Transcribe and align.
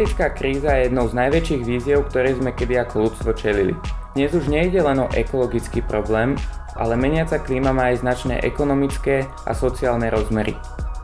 Klimatická 0.00 0.32
kríza 0.32 0.72
je 0.80 0.88
jednou 0.88 1.12
z 1.12 1.12
najväčších 1.12 1.60
víziev, 1.60 2.08
ktoré 2.08 2.32
sme 2.32 2.56
kedy 2.56 2.72
ako 2.88 3.04
ľudstvo 3.04 3.36
čelili. 3.36 3.76
Dnes 4.16 4.32
už 4.32 4.48
nejde 4.48 4.80
len 4.80 4.96
o 4.96 5.12
ekologický 5.12 5.84
problém, 5.84 6.40
ale 6.72 6.96
meniaca 6.96 7.36
klíma 7.36 7.68
má 7.76 7.92
aj 7.92 8.00
značné 8.00 8.40
ekonomické 8.40 9.28
a 9.44 9.52
sociálne 9.52 10.08
rozmery. 10.08 10.56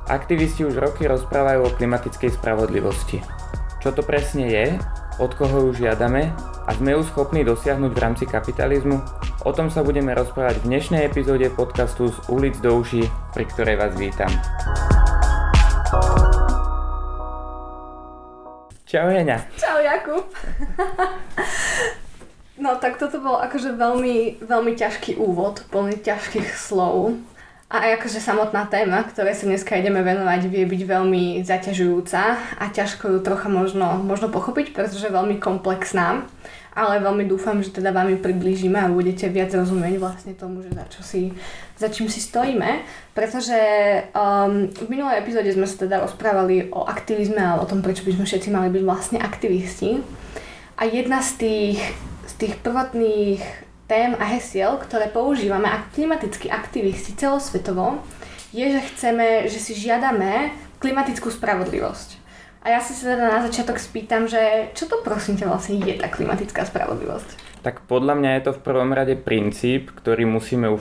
Aktivisti 0.08 0.64
už 0.64 0.80
roky 0.80 1.04
rozprávajú 1.04 1.68
o 1.68 1.74
klimatickej 1.76 2.40
spravodlivosti. 2.40 3.20
Čo 3.84 3.92
to 3.92 4.00
presne 4.00 4.48
je, 4.48 4.80
od 5.20 5.28
koho 5.36 5.68
ju 5.68 5.76
žiadame 5.76 6.32
a 6.64 6.70
sme 6.72 6.96
ju 6.96 7.04
schopní 7.04 7.44
dosiahnuť 7.44 7.92
v 7.92 8.00
rámci 8.00 8.24
kapitalizmu? 8.24 8.96
O 9.44 9.52
tom 9.52 9.68
sa 9.68 9.84
budeme 9.84 10.16
rozprávať 10.16 10.64
v 10.64 10.72
dnešnej 10.72 11.04
epizóde 11.04 11.52
podcastu 11.52 12.08
z 12.08 12.16
ulic 12.32 12.56
do 12.64 12.80
uší, 12.80 13.04
pri 13.36 13.44
ktorej 13.44 13.76
vás 13.76 13.92
vítam. 14.00 14.32
Čau 18.96 19.12
Heňa. 19.12 19.36
Čau 19.60 19.76
Jakub. 19.84 20.24
no 22.64 22.80
tak 22.80 22.96
toto 22.96 23.20
bol 23.20 23.36
akože 23.44 23.76
veľmi, 23.76 24.40
veľmi 24.40 24.72
ťažký 24.72 25.20
úvod, 25.20 25.60
plný 25.68 26.00
ťažkých 26.00 26.56
slov. 26.56 27.20
A 27.68 27.84
aj 27.84 28.00
akože 28.00 28.24
samotná 28.24 28.64
téma, 28.72 29.04
ktoré 29.04 29.36
sa 29.36 29.44
dneska 29.44 29.76
ideme 29.76 30.00
venovať, 30.00 30.48
vie 30.48 30.64
byť 30.64 30.82
veľmi 30.88 31.44
zaťažujúca 31.44 32.22
a 32.56 32.64
ťažko 32.72 33.12
ju 33.12 33.18
trocha 33.20 33.52
možno, 33.52 34.00
možno 34.00 34.32
pochopiť, 34.32 34.72
pretože 34.72 35.04
je 35.04 35.12
veľmi 35.12 35.36
komplexná 35.44 36.24
ale 36.76 37.00
veľmi 37.00 37.24
dúfam, 37.24 37.56
že 37.64 37.72
teda 37.72 37.88
vám 37.88 38.12
ju 38.12 38.20
priblížime 38.20 38.76
a 38.76 38.92
budete 38.92 39.32
viac 39.32 39.48
rozumieť 39.48 39.96
vlastne 39.96 40.36
tomu, 40.36 40.60
že 40.60 40.76
za, 40.76 40.84
čo 40.92 41.00
si, 41.00 41.32
za 41.80 41.88
čím 41.88 42.12
si 42.12 42.20
stojíme, 42.20 42.84
pretože 43.16 43.56
um, 44.12 44.68
v 44.68 44.86
minulej 44.92 45.24
epizóde 45.24 45.48
sme 45.56 45.64
sa 45.64 45.88
teda 45.88 46.04
rozprávali 46.04 46.68
o 46.68 46.84
aktivizme 46.84 47.40
a 47.40 47.56
o 47.56 47.64
tom, 47.64 47.80
prečo 47.80 48.04
by 48.04 48.20
sme 48.20 48.28
všetci 48.28 48.48
mali 48.52 48.68
byť 48.68 48.82
vlastne 48.84 49.18
aktivisti. 49.24 50.04
A 50.76 50.84
jedna 50.84 51.24
z 51.24 51.30
tých, 51.40 51.80
z 52.28 52.32
tých 52.36 52.54
prvotných 52.60 53.40
tém 53.88 54.12
a 54.20 54.24
hesiel, 54.36 54.76
ktoré 54.76 55.08
používame 55.08 55.72
ako 55.72 55.96
klimatickí 55.96 56.52
aktivisti 56.52 57.16
celosvetovo, 57.16 58.04
je, 58.52 58.68
že 58.68 58.84
chceme, 58.92 59.48
že 59.48 59.56
si 59.56 59.72
žiadame 59.72 60.52
klimatickú 60.76 61.32
spravodlivosť. 61.32 62.25
A 62.66 62.74
ja 62.74 62.82
si 62.82 62.98
sa 62.98 63.14
teda 63.14 63.30
na 63.30 63.46
začiatok 63.46 63.78
spýtam, 63.78 64.26
že 64.26 64.74
čo 64.74 64.90
to 64.90 64.98
prosím 65.06 65.38
ťa 65.38 65.46
vlastne 65.46 65.78
je 65.86 65.94
tá 66.02 66.10
klimatická 66.10 66.66
spravodlivosť? 66.66 67.62
Tak 67.62 67.86
podľa 67.86 68.18
mňa 68.18 68.30
je 68.34 68.42
to 68.42 68.52
v 68.58 68.64
prvom 68.66 68.90
rade 68.90 69.14
princíp, 69.22 69.94
ktorý 69.94 70.26
musíme 70.26 70.74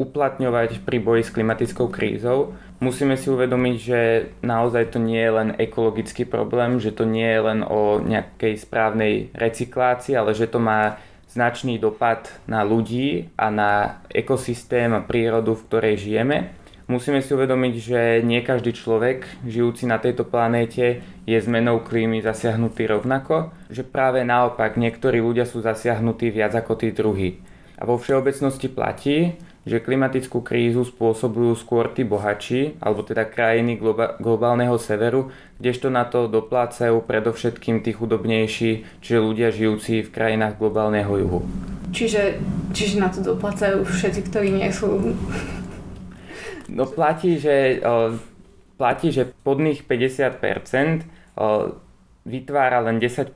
uplatňovať 0.00 0.88
pri 0.88 0.96
boji 0.96 1.28
s 1.28 1.34
klimatickou 1.36 1.92
krízou. 1.92 2.56
Musíme 2.80 3.20
si 3.20 3.28
uvedomiť, 3.28 3.76
že 3.76 4.00
naozaj 4.40 4.96
to 4.96 5.04
nie 5.04 5.20
je 5.20 5.32
len 5.36 5.48
ekologický 5.60 6.24
problém, 6.24 6.80
že 6.80 6.96
to 6.96 7.04
nie 7.04 7.28
je 7.28 7.40
len 7.44 7.60
o 7.60 8.00
nejakej 8.00 8.64
správnej 8.64 9.28
recyklácii, 9.36 10.16
ale 10.16 10.32
že 10.32 10.48
to 10.48 10.56
má 10.64 10.96
značný 11.28 11.76
dopad 11.76 12.32
na 12.48 12.64
ľudí 12.64 13.28
a 13.36 13.52
na 13.52 14.00
ekosystém 14.08 14.96
a 14.96 15.04
prírodu, 15.04 15.52
v 15.52 15.64
ktorej 15.68 15.94
žijeme. 16.00 16.56
Musíme 16.88 17.20
si 17.20 17.36
uvedomiť, 17.36 17.74
že 17.84 18.00
nie 18.24 18.40
každý 18.40 18.72
človek 18.72 19.44
žijúci 19.44 19.84
na 19.84 20.00
tejto 20.00 20.24
planéte 20.24 21.04
je 21.28 21.36
zmenou 21.36 21.84
klímy 21.84 22.24
zasiahnutý 22.24 22.88
rovnako, 22.88 23.52
že 23.68 23.84
práve 23.84 24.24
naopak 24.24 24.80
niektorí 24.80 25.20
ľudia 25.20 25.44
sú 25.44 25.60
zasiahnutí 25.60 26.32
viac 26.32 26.56
ako 26.56 26.80
tí 26.80 26.88
druhí. 26.96 27.44
A 27.76 27.84
vo 27.84 28.00
všeobecnosti 28.00 28.72
platí, 28.72 29.36
že 29.68 29.84
klimatickú 29.84 30.40
krízu 30.40 30.80
spôsobujú 30.88 31.60
skôr 31.60 31.92
tí 31.92 32.08
bohatší, 32.08 32.80
alebo 32.80 33.04
teda 33.04 33.28
krajiny 33.28 33.76
globa- 33.76 34.16
globálneho 34.16 34.80
severu, 34.80 35.28
kdežto 35.60 35.92
na 35.92 36.08
to 36.08 36.24
doplácajú 36.24 37.04
predovšetkým 37.04 37.84
tí 37.84 37.92
chudobnejší, 37.92 39.04
čiže 39.04 39.20
ľudia 39.20 39.52
žijúci 39.52 40.08
v 40.08 40.08
krajinách 40.08 40.56
globálneho 40.56 41.12
juhu. 41.20 41.44
Čiže, 41.92 42.40
čiže 42.72 42.96
na 42.96 43.12
to 43.12 43.20
doplácajú 43.20 43.84
všetci, 43.84 44.20
ktorí 44.32 44.56
nie 44.56 44.72
sú 44.72 45.12
No 46.68 46.84
platí, 46.84 47.40
že, 47.40 47.80
platí, 48.76 49.08
že 49.10 49.32
podných 49.42 49.88
50% 49.88 51.08
vytvára 52.28 52.78
len 52.84 53.00
10% 53.00 53.32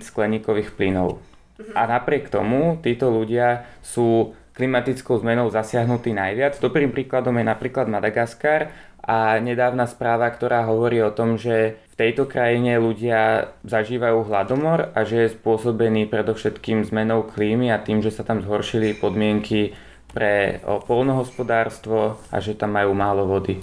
skleníkových 0.00 0.72
plynov. 0.74 1.20
Mhm. 1.60 1.72
A 1.76 1.82
napriek 1.86 2.32
tomu 2.32 2.80
títo 2.80 3.12
ľudia 3.12 3.68
sú 3.84 4.32
klimatickou 4.56 5.16
zmenou 5.20 5.48
zasiahnutí 5.48 6.12
najviac. 6.12 6.60
Dobrým 6.60 6.92
príkladom 6.92 7.36
je 7.40 7.44
napríklad 7.48 7.88
Madagaskar 7.88 8.72
a 9.00 9.40
nedávna 9.40 9.88
správa, 9.88 10.28
ktorá 10.28 10.68
hovorí 10.68 11.00
o 11.00 11.14
tom, 11.14 11.40
že 11.40 11.80
v 11.92 11.94
tejto 11.96 12.28
krajine 12.28 12.76
ľudia 12.76 13.52
zažívajú 13.64 14.28
hladomor 14.28 14.92
a 14.92 15.08
že 15.08 15.24
je 15.24 15.34
spôsobený 15.36 16.12
predovšetkým 16.12 16.84
zmenou 16.84 17.24
klímy 17.24 17.72
a 17.72 17.80
tým, 17.80 18.04
že 18.04 18.12
sa 18.12 18.20
tam 18.20 18.44
zhoršili 18.44 18.92
podmienky 19.00 19.72
pre 20.10 20.58
polnohospodárstvo 20.64 22.18
a 22.30 22.36
že 22.42 22.58
tam 22.58 22.74
majú 22.74 22.92
málo 22.94 23.26
vody. 23.26 23.62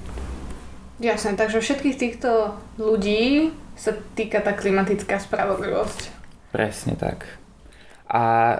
Jasne, 0.98 1.38
takže 1.38 1.62
všetkých 1.62 1.98
týchto 2.00 2.58
ľudí 2.82 3.54
sa 3.78 3.94
týka 4.18 4.42
tá 4.42 4.58
klimatická 4.58 5.22
spravodlivosť. 5.22 6.10
Presne 6.50 6.98
tak. 6.98 7.30
A 8.10 8.56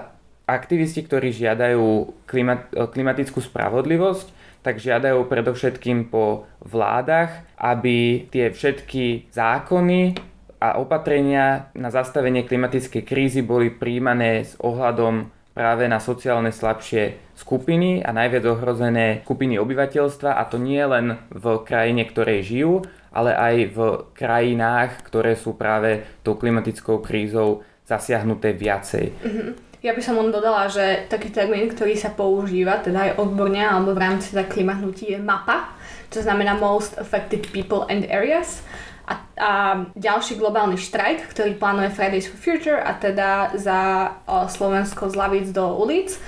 aktivisti, 0.46 1.02
ktorí 1.02 1.34
žiadajú 1.34 2.14
klimat, 2.30 2.70
klimatickú 2.70 3.42
spravodlivosť, 3.42 4.38
tak 4.62 4.78
žiadajú 4.78 5.26
predovšetkým 5.26 6.12
po 6.12 6.46
vládach, 6.62 7.42
aby 7.58 8.28
tie 8.30 8.54
všetky 8.54 9.32
zákony 9.34 10.18
a 10.58 10.78
opatrenia 10.82 11.70
na 11.74 11.90
zastavenie 11.90 12.42
klimatickej 12.42 13.02
krízy 13.06 13.40
boli 13.42 13.70
príjmané 13.70 14.42
s 14.46 14.58
ohľadom 14.58 15.30
práve 15.54 15.86
na 15.86 16.02
sociálne 16.02 16.50
slabšie 16.50 17.27
skupiny 17.38 18.02
a 18.02 18.10
najviac 18.10 18.44
ohrozené 18.50 19.22
skupiny 19.22 19.62
obyvateľstva 19.62 20.34
a 20.34 20.42
to 20.50 20.58
nie 20.58 20.82
len 20.82 21.22
v 21.30 21.62
krajine, 21.62 22.02
ktorej 22.02 22.42
žijú, 22.42 22.82
ale 23.14 23.30
aj 23.32 23.54
v 23.72 23.78
krajinách, 24.12 25.06
ktoré 25.06 25.38
sú 25.38 25.54
práve 25.54 26.02
tou 26.26 26.34
klimatickou 26.34 26.98
krízou 26.98 27.62
zasiahnuté 27.86 28.52
viacej. 28.58 29.06
Mm-hmm. 29.22 29.50
Ja 29.78 29.94
by 29.94 30.02
som 30.02 30.18
len 30.18 30.34
dodala, 30.34 30.66
že 30.66 31.06
taký 31.06 31.30
termín, 31.30 31.70
ktorý 31.70 31.94
sa 31.94 32.10
používa, 32.10 32.82
teda 32.82 33.14
aj 33.14 33.22
odborne 33.22 33.62
alebo 33.62 33.94
v 33.94 34.02
rámci 34.02 34.34
teda 34.34 34.50
klimatnutí 34.50 35.14
je 35.14 35.22
MAPA, 35.22 35.70
čo 36.10 36.18
znamená 36.26 36.58
Most 36.58 36.98
Affected 36.98 37.46
People 37.54 37.86
and 37.86 38.02
Areas 38.10 38.66
a, 39.06 39.14
a 39.38 39.52
ďalší 39.94 40.36
globálny 40.36 40.76
štrajk, 40.76 41.30
ktorý 41.30 41.54
plánuje 41.56 41.94
Fridays 41.94 42.26
for 42.26 42.36
Future 42.42 42.82
a 42.82 42.98
teda 42.98 43.54
za 43.54 44.12
Slovensko 44.26 45.08
z 45.08 45.14
lavíc 45.14 45.48
do 45.54 45.64
ulic. 45.78 46.18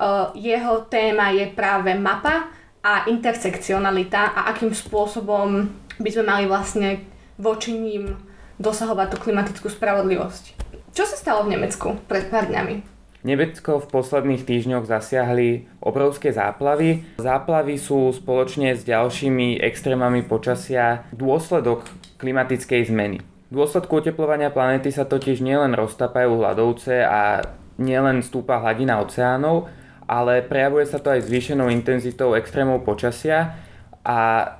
O, 0.00 0.32
jeho 0.32 0.88
téma 0.88 1.28
je 1.36 1.44
práve 1.52 1.92
mapa 1.92 2.48
a 2.80 3.04
intersekcionalita 3.04 4.32
a 4.32 4.40
akým 4.48 4.72
spôsobom 4.72 5.68
by 6.00 6.08
sme 6.08 6.24
mali 6.24 6.44
vlastne 6.48 7.04
voči 7.36 7.76
ním 7.76 8.16
dosahovať 8.56 9.12
tú 9.12 9.16
klimatickú 9.20 9.68
spravodlivosť. 9.68 10.56
Čo 10.96 11.04
sa 11.04 11.16
stalo 11.20 11.44
v 11.44 11.52
Nemecku 11.52 12.00
pred 12.08 12.32
pár 12.32 12.48
dňami? 12.48 12.80
Nemecko 13.20 13.84
v 13.84 13.90
posledných 13.92 14.48
týždňoch 14.48 14.88
zasiahli 14.88 15.68
obrovské 15.84 16.32
záplavy. 16.32 17.20
Záplavy 17.20 17.76
sú 17.76 18.08
spoločne 18.16 18.72
s 18.72 18.88
ďalšími 18.88 19.60
extrémami 19.60 20.24
počasia 20.24 21.04
dôsledok 21.12 21.84
klimatickej 22.16 22.88
zmeny. 22.88 23.20
V 23.20 23.52
dôsledku 23.52 24.00
oteplovania 24.00 24.48
planéty 24.48 24.88
sa 24.88 25.04
totiž 25.04 25.44
nielen 25.44 25.76
roztapajú 25.76 26.40
hladovce 26.40 27.04
a 27.04 27.44
nielen 27.76 28.24
stúpa 28.24 28.56
hladina 28.56 29.04
oceánov, 29.04 29.68
ale 30.10 30.42
prejavuje 30.42 30.90
sa 30.90 30.98
to 30.98 31.14
aj 31.14 31.30
zvýšenou 31.30 31.70
intenzitou 31.70 32.34
extrémov 32.34 32.82
počasia 32.82 33.54
a 34.00 34.18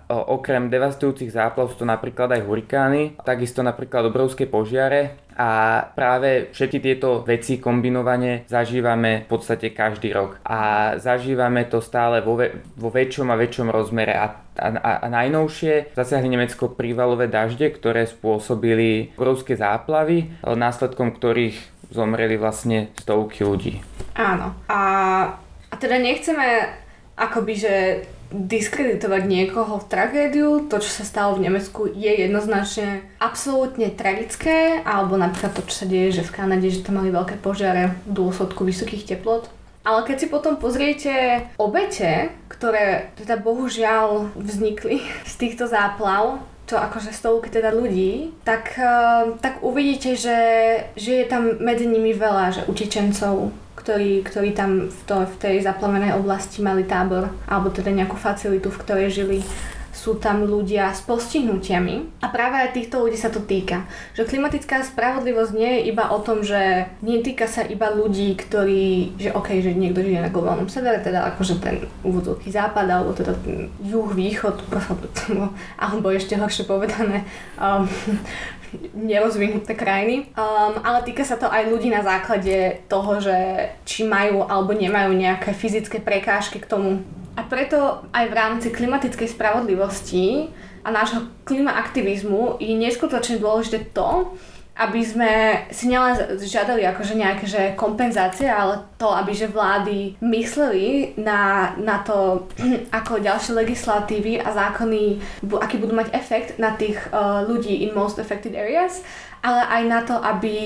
okrem 0.09 0.69
devastujúcich 0.69 1.33
záplav 1.33 1.73
sú 1.73 1.83
to 1.83 1.87
napríklad 1.89 2.29
aj 2.37 2.45
hurikány, 2.45 3.17
takisto 3.25 3.65
napríklad 3.65 4.13
obrovské 4.13 4.45
požiare 4.45 5.17
a 5.33 5.81
práve 5.97 6.53
všetky 6.53 6.79
tieto 6.85 7.25
veci 7.25 7.57
kombinovane 7.57 8.45
zažívame 8.45 9.25
v 9.25 9.29
podstate 9.33 9.73
každý 9.73 10.13
rok. 10.13 10.37
A 10.45 10.95
zažívame 11.01 11.65
to 11.65 11.81
stále 11.81 12.21
vo, 12.21 12.37
ve- 12.37 12.61
vo 12.77 12.93
väčšom 12.93 13.33
a 13.33 13.41
väčšom 13.41 13.73
rozmere 13.73 14.13
a, 14.13 14.45
a, 14.61 14.69
a 15.01 15.07
najnovšie 15.09 15.97
zasiahli 15.97 16.29
Nemecko 16.37 16.77
prívalové 16.77 17.33
dažde, 17.33 17.73
ktoré 17.73 18.05
spôsobili 18.05 19.17
obrovské 19.17 19.57
záplavy, 19.57 20.29
následkom 20.45 21.17
ktorých 21.17 21.80
zomreli 21.91 22.39
vlastne 22.39 22.95
stovky 22.99 23.45
ľudí. 23.45 23.83
Áno 24.15 24.55
a, 24.67 24.81
a 25.71 25.75
teda 25.79 25.99
nechceme 25.99 26.71
akoby, 27.19 27.55
že 27.55 27.75
diskreditovať 28.31 29.23
niekoho 29.27 29.83
v 29.83 29.89
tragédiu, 29.91 30.71
to, 30.71 30.79
čo 30.79 31.03
sa 31.03 31.05
stalo 31.05 31.35
v 31.35 31.51
Nemecku, 31.51 31.91
je 31.91 32.11
jednoznačne 32.15 33.03
absolútne 33.19 33.91
tragické, 33.91 34.79
alebo 34.87 35.19
napríklad 35.19 35.51
to, 35.59 35.67
čo 35.67 35.83
sa 35.83 35.87
deje, 35.91 36.23
že 36.23 36.27
v 36.27 36.35
Kanade, 36.39 36.71
že 36.71 36.87
tam 36.87 37.03
mali 37.03 37.11
veľké 37.11 37.43
požiare 37.43 37.91
v 38.07 38.11
dôsledku 38.15 38.63
vysokých 38.63 39.07
teplot. 39.11 39.51
Ale 39.83 40.07
keď 40.07 40.17
si 40.23 40.27
potom 40.31 40.61
pozriete 40.61 41.43
obete, 41.59 42.31
ktoré 42.47 43.11
teda 43.19 43.41
bohužiaľ 43.41 44.31
vznikli 44.39 45.03
z 45.31 45.35
týchto 45.35 45.67
záplav, 45.67 46.39
to 46.71 46.79
akože 46.79 47.11
stovky 47.11 47.51
teda 47.51 47.75
ľudí, 47.75 48.31
tak, 48.47 48.79
tak 49.43 49.59
uvidíte, 49.67 50.15
že, 50.15 50.39
že 50.95 51.11
je 51.21 51.27
tam 51.27 51.59
medzi 51.59 51.91
nimi 51.91 52.15
veľa 52.15 52.55
že 52.55 52.63
utečencov, 52.71 53.51
ktorí, 53.75 54.23
ktorí 54.23 54.55
tam 54.55 54.87
v, 54.87 55.01
to, 55.03 55.27
v 55.27 55.35
tej 55.43 55.57
zaplavenej 55.67 56.15
oblasti 56.15 56.63
mali 56.63 56.87
tábor, 56.87 57.27
alebo 57.51 57.75
teda 57.75 57.91
nejakú 57.91 58.15
facilitu, 58.15 58.71
v 58.71 58.81
ktorej 58.87 59.09
žili 59.11 59.39
sú 59.91 60.23
tam 60.23 60.47
ľudia 60.47 60.95
s 60.95 61.03
postihnutiami 61.03 62.23
a 62.23 62.27
práve 62.31 62.57
aj 62.63 62.75
týchto 62.79 63.03
ľudí 63.03 63.19
sa 63.19 63.29
to 63.29 63.43
týka. 63.43 63.85
Že 64.15 64.31
klimatická 64.31 64.87
spravodlivosť 64.87 65.53
nie 65.53 65.71
je 65.77 65.81
iba 65.91 66.15
o 66.15 66.19
tom, 66.23 66.47
že 66.47 66.87
netýka 67.03 67.51
sa 67.51 67.67
iba 67.67 67.91
ľudí, 67.91 68.39
ktorí, 68.39 69.19
že 69.19 69.35
OK, 69.35 69.59
že 69.59 69.75
niekto 69.75 70.01
žije 70.01 70.23
na 70.23 70.31
globálnom 70.31 70.71
severe, 70.71 71.03
teda 71.03 71.35
akože 71.35 71.59
ten 71.59 71.91
úvodzový 72.07 72.49
západ, 72.49 72.87
alebo 72.87 73.11
teda 73.13 73.35
ten 73.43 73.69
juh, 73.83 74.09
východ, 74.15 74.63
alebo 75.85 76.07
ešte 76.15 76.39
horšie 76.39 76.71
povedané, 76.71 77.27
um, 77.59 77.85
nerozvinuté 79.11 79.75
krajiny, 79.75 80.31
um, 80.39 80.79
ale 80.87 81.03
týka 81.03 81.27
sa 81.27 81.35
to 81.35 81.51
aj 81.51 81.67
ľudí 81.67 81.91
na 81.91 82.07
základe 82.07 82.87
toho, 82.87 83.19
že 83.19 83.71
či 83.83 84.07
majú 84.07 84.47
alebo 84.47 84.71
nemajú 84.71 85.11
nejaké 85.19 85.51
fyzické 85.51 85.99
prekážky 85.99 86.63
k 86.63 86.71
tomu, 86.71 87.03
a 87.41 87.49
preto 87.49 88.05
aj 88.13 88.25
v 88.29 88.37
rámci 88.37 88.69
klimatickej 88.69 89.33
spravodlivosti 89.33 90.53
a 90.85 90.93
nášho 90.93 91.25
klimaaktivizmu 91.49 92.61
je 92.61 92.77
neskutočne 92.77 93.41
dôležité 93.41 93.97
to, 93.97 94.37
aby 94.77 95.01
sme 95.01 95.33
si 95.73 95.89
nielen 95.89 96.41
žiadali 96.41 96.85
akože 96.89 97.17
nejaké 97.17 97.45
že 97.49 97.63
kompenzácie, 97.81 98.49
ale 98.49 98.85
to, 99.01 99.09
aby 99.09 99.33
že 99.33 99.49
vlády 99.49 100.21
mysleli 100.21 101.17
na, 101.17 101.73
na 101.81 102.05
to, 102.05 102.49
ako 103.01 103.25
ďalšie 103.25 103.57
legislatívy 103.57 104.41
a 104.41 104.53
zákony, 104.53 105.21
aký 105.61 105.81
budú 105.81 105.97
mať 105.97 106.13
efekt 106.13 106.61
na 106.61 106.77
tých 106.77 107.01
uh, 107.09 107.41
ľudí 107.45 107.89
in 107.89 107.97
most 107.97 108.21
affected 108.21 108.53
areas, 108.53 109.01
ale 109.41 109.65
aj 109.65 109.83
na 109.89 110.01
to, 110.05 110.17
aby, 110.21 110.57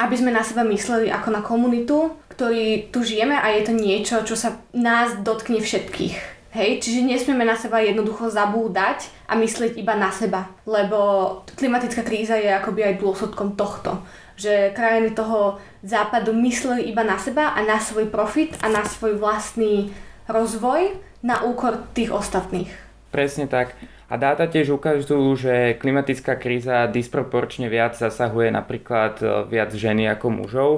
aby 0.00 0.14
sme 0.16 0.32
na 0.32 0.44
seba 0.44 0.64
mysleli 0.64 1.08
ako 1.08 1.28
na 1.32 1.40
komunitu, 1.40 2.12
ktorí 2.38 2.94
tu 2.94 3.02
žijeme 3.02 3.34
a 3.34 3.50
je 3.50 3.66
to 3.66 3.74
niečo, 3.74 4.22
čo 4.22 4.38
sa 4.38 4.62
nás 4.70 5.18
dotkne 5.26 5.58
všetkých. 5.58 6.38
Hej, 6.54 6.86
čiže 6.86 7.02
nesmieme 7.02 7.42
na 7.42 7.58
seba 7.58 7.82
jednoducho 7.82 8.30
zabúdať 8.30 9.10
a 9.26 9.34
myslieť 9.34 9.74
iba 9.74 9.98
na 9.98 10.14
seba, 10.14 10.46
lebo 10.62 11.42
klimatická 11.58 12.06
kríza 12.06 12.38
je 12.38 12.46
akoby 12.54 12.94
aj 12.94 13.02
dôsledkom 13.02 13.58
tohto, 13.58 14.06
že 14.38 14.70
krajiny 14.70 15.18
toho 15.18 15.58
západu 15.82 16.30
mysleli 16.30 16.86
iba 16.86 17.02
na 17.02 17.18
seba 17.18 17.58
a 17.58 17.60
na 17.66 17.82
svoj 17.82 18.06
profit 18.06 18.54
a 18.62 18.70
na 18.70 18.86
svoj 18.86 19.18
vlastný 19.18 19.90
rozvoj 20.30 20.94
na 21.26 21.42
úkor 21.42 21.90
tých 21.90 22.14
ostatných. 22.14 22.70
Presne 23.10 23.50
tak. 23.50 23.74
A 24.08 24.14
dáta 24.16 24.46
tiež 24.46 24.78
ukazujú, 24.78 25.34
že 25.36 25.76
klimatická 25.76 26.38
kríza 26.38 26.86
disproporčne 26.86 27.66
viac 27.66 27.98
zasahuje 27.98 28.48
napríklad 28.48 29.20
e, 29.20 29.26
viac 29.52 29.68
ženy 29.74 30.08
ako 30.08 30.26
mužov 30.32 30.72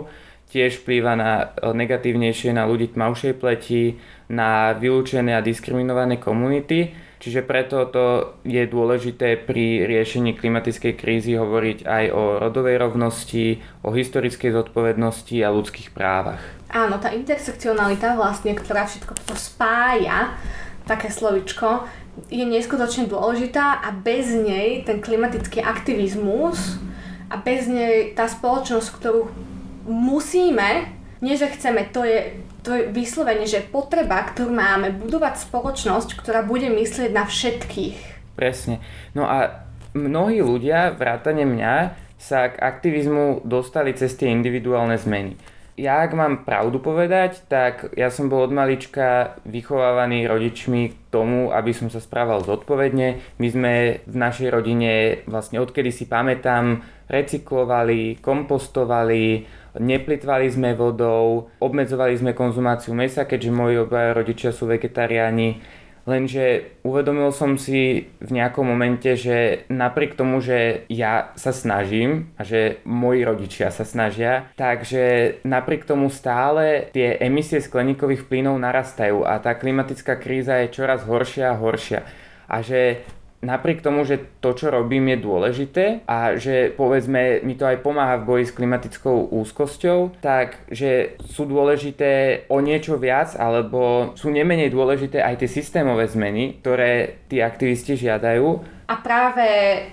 tiež 0.50 0.82
vplýva 0.82 1.14
na, 1.14 1.54
e, 1.54 1.70
negatívnejšie 1.70 2.50
na 2.50 2.66
ľudí 2.66 2.90
tmavšej 2.92 3.34
pleti, 3.38 3.96
na 4.30 4.74
vylúčené 4.74 5.34
a 5.34 5.42
diskriminované 5.42 6.18
komunity. 6.18 6.90
Čiže 7.20 7.44
preto 7.44 7.84
to 7.92 8.04
je 8.48 8.64
dôležité 8.64 9.36
pri 9.36 9.84
riešení 9.84 10.40
klimatickej 10.40 10.96
krízy 10.96 11.36
hovoriť 11.36 11.84
aj 11.84 12.04
o 12.16 12.22
rodovej 12.40 12.80
rovnosti, 12.80 13.60
o 13.84 13.92
historickej 13.92 14.56
zodpovednosti 14.56 15.36
a 15.44 15.52
ľudských 15.52 15.92
právach. 15.92 16.40
Áno, 16.72 16.96
tá 16.96 17.12
intersekcionalita 17.12 18.16
vlastne, 18.16 18.56
ktorá 18.56 18.88
všetko 18.88 19.12
to 19.28 19.36
spája, 19.36 20.32
také 20.88 21.12
slovičko, 21.12 21.84
je 22.32 22.40
neskutočne 22.40 23.04
dôležitá 23.04 23.84
a 23.84 23.92
bez 23.92 24.32
nej 24.32 24.82
ten 24.88 25.04
klimatický 25.04 25.60
aktivizmus 25.60 26.80
a 27.28 27.36
bez 27.36 27.68
nej 27.68 28.16
tá 28.16 28.26
spoločnosť, 28.26 28.88
ktorú 28.96 29.28
musíme, 29.90 30.86
nie 31.20 31.34
že 31.36 31.50
chceme, 31.52 31.90
to 31.90 32.06
je, 32.06 32.40
to 32.62 32.70
je 32.72 32.82
vyslovene, 32.94 33.44
že 33.44 33.66
potreba, 33.66 34.22
ktorú 34.24 34.54
máme, 34.54 34.94
budovať 34.96 35.42
spoločnosť, 35.50 36.16
ktorá 36.16 36.46
bude 36.46 36.70
myslieť 36.70 37.10
na 37.12 37.26
všetkých. 37.26 37.98
Presne. 38.38 38.80
No 39.12 39.26
a 39.28 39.66
mnohí 39.92 40.40
ľudia, 40.40 40.94
vrátane 40.94 41.44
mňa, 41.44 41.74
sa 42.20 42.52
k 42.52 42.60
aktivizmu 42.60 43.48
dostali 43.48 43.96
cez 43.96 44.12
tie 44.16 44.28
individuálne 44.28 44.96
zmeny. 45.00 45.40
Ja, 45.80 46.04
ak 46.04 46.12
mám 46.12 46.44
pravdu 46.44 46.76
povedať, 46.76 47.40
tak 47.48 47.96
ja 47.96 48.12
som 48.12 48.28
bol 48.28 48.44
od 48.44 48.52
malička 48.52 49.40
vychovávaný 49.48 50.28
rodičmi 50.28 50.92
k 50.92 50.94
tomu, 51.08 51.48
aby 51.56 51.72
som 51.72 51.88
sa 51.88 52.04
správal 52.04 52.44
zodpovedne. 52.44 53.16
My 53.40 53.48
sme 53.48 53.72
v 54.04 54.16
našej 54.20 54.52
rodine, 54.52 55.24
vlastne 55.24 55.56
odkedy 55.56 55.88
si 55.88 56.04
pamätám, 56.04 56.84
recyklovali, 57.08 58.20
kompostovali, 58.20 59.48
neplitvali 59.80 60.52
sme 60.52 60.76
vodou, 60.76 61.48
obmedzovali 61.64 62.12
sme 62.12 62.36
konzumáciu 62.36 62.92
mesa, 62.92 63.24
keďže 63.24 63.48
moji 63.48 63.80
obaja 63.80 64.12
rodičia 64.12 64.52
sú 64.52 64.68
vegetariáni. 64.68 65.79
Lenže 66.08 66.76
uvedomil 66.80 67.28
som 67.30 67.60
si 67.60 68.08
v 68.18 68.30
nejakom 68.30 68.64
momente, 68.64 69.14
že 69.14 69.68
napriek 69.68 70.16
tomu, 70.16 70.40
že 70.40 70.88
ja 70.88 71.32
sa 71.36 71.52
snažím 71.52 72.32
a 72.40 72.42
že 72.42 72.80
moji 72.88 73.20
rodičia 73.22 73.68
sa 73.68 73.84
snažia, 73.84 74.48
takže 74.56 75.36
napriek 75.44 75.84
tomu 75.84 76.08
stále 76.08 76.88
tie 76.96 77.20
emisie 77.20 77.60
skleníkových 77.60 78.26
plynov 78.26 78.56
narastajú 78.56 79.28
a 79.28 79.36
tá 79.38 79.52
klimatická 79.54 80.16
kríza 80.16 80.56
je 80.64 80.72
čoraz 80.72 81.04
horšia 81.04 81.52
a 81.52 81.60
horšia. 81.60 82.00
A 82.50 82.64
že 82.66 83.04
napriek 83.40 83.80
tomu, 83.80 84.04
že 84.04 84.20
to, 84.44 84.52
čo 84.52 84.68
robím, 84.68 85.08
je 85.12 85.18
dôležité 85.20 85.84
a 86.04 86.36
že 86.36 86.72
povedzme 86.76 87.40
mi 87.40 87.56
to 87.56 87.64
aj 87.64 87.80
pomáha 87.80 88.20
v 88.20 88.26
boji 88.28 88.44
s 88.48 88.56
klimatickou 88.56 89.32
úzkosťou, 89.32 90.20
tak 90.20 90.60
že 90.68 91.16
sú 91.24 91.48
dôležité 91.48 92.44
o 92.52 92.60
niečo 92.60 93.00
viac 93.00 93.32
alebo 93.40 94.12
sú 94.16 94.28
nemenej 94.28 94.68
dôležité 94.68 95.24
aj 95.24 95.44
tie 95.44 95.50
systémové 95.50 96.04
zmeny, 96.08 96.60
ktoré 96.60 97.24
tí 97.32 97.40
aktivisti 97.40 97.96
žiadajú. 97.96 98.80
A 98.90 98.94
práve 98.98 99.46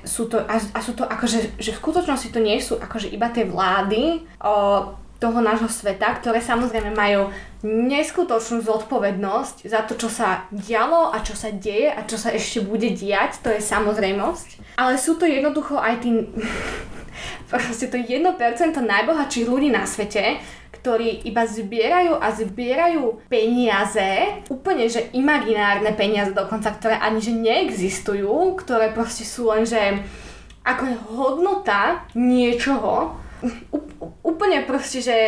sú 0.04 0.26
to, 0.26 0.42
a, 0.42 0.58
sú 0.82 0.98
to 0.98 1.06
akože, 1.06 1.62
že 1.62 1.72
v 1.72 1.82
skutočnosti 1.82 2.34
to 2.34 2.42
nie 2.42 2.58
sú 2.58 2.82
akože 2.82 3.14
iba 3.14 3.30
tie 3.30 3.46
vlády, 3.46 4.26
o, 4.42 4.54
toho 5.18 5.42
nášho 5.42 5.69
sveta, 5.69 6.14
ktoré 6.22 6.38
samozrejme 6.38 6.94
majú 6.94 7.34
neskutočnú 7.66 8.62
zodpovednosť 8.62 9.66
za 9.66 9.81
to, 9.90 9.97
čo 9.97 10.14
sa 10.14 10.45
dialo 10.54 11.09
a 11.09 11.26
čo 11.26 11.33
sa 11.33 11.50
deje 11.50 11.90
a 11.90 12.06
čo 12.06 12.21
sa 12.21 12.30
ešte 12.30 12.62
bude 12.62 12.94
diať, 12.94 13.42
to 13.42 13.50
je 13.50 13.57
samozrejmosť. 13.57 14.78
Ale 14.78 14.94
sú 15.02 15.18
to 15.18 15.26
jednoducho 15.26 15.81
aj 15.81 16.06
tí 16.06 16.14
proste 17.52 17.90
to 17.90 17.97
1% 17.97 18.38
najbohatších 18.78 19.50
ľudí 19.50 19.74
na 19.74 19.90
svete, 19.90 20.38
ktorí 20.78 21.26
iba 21.26 21.44
zbierajú 21.50 22.14
a 22.21 22.28
zbierajú 22.30 23.26
peniaze, 23.26 24.40
úplne 24.54 24.86
že 24.86 25.09
imaginárne 25.18 25.92
peniaze 25.97 26.31
dokonca, 26.31 26.69
ktoré 26.78 27.02
ani 27.02 27.19
že 27.19 27.33
neexistujú, 27.33 28.54
ktoré 28.62 28.94
proste 28.94 29.26
sú 29.26 29.50
len 29.50 29.66
že 29.66 29.97
ako 30.62 30.83
hodnota 31.16 32.06
niečoho, 32.14 33.16
úplne 34.26 34.66
proste, 34.66 35.02
že, 35.02 35.20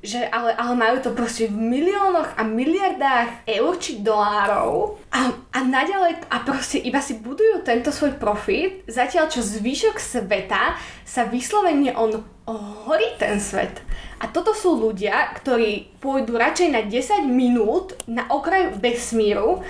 že 0.00 0.24
ale, 0.30 0.54
ale 0.56 0.74
majú 0.78 0.96
to 1.04 1.10
proste 1.12 1.50
v 1.50 1.56
miliónoch 1.56 2.32
a 2.38 2.42
miliardách 2.46 3.44
eur 3.44 3.72
či 3.76 4.00
dolárov 4.00 4.96
a, 5.12 5.32
a 5.52 5.58
naďalej 5.64 6.24
a 6.32 6.36
proste 6.44 6.80
iba 6.80 7.02
si 7.02 7.18
budujú 7.18 7.66
tento 7.66 7.92
svoj 7.92 8.16
profit, 8.16 8.86
zatiaľ 8.88 9.28
čo 9.28 9.44
zvyšok 9.44 9.96
sveta 10.00 10.78
sa 11.04 11.28
vyslovene 11.28 11.92
on 11.96 12.24
horí 12.48 13.16
ten 13.20 13.36
svet. 13.36 13.84
A 14.18 14.26
toto 14.26 14.56
sú 14.56 14.74
ľudia, 14.74 15.30
ktorí 15.36 16.00
pôjdu 16.02 16.34
radšej 16.34 16.68
na 16.72 16.82
10 16.82 17.28
minút 17.28 17.94
na 18.08 18.26
okraj 18.32 18.74
vesmíru, 18.80 19.62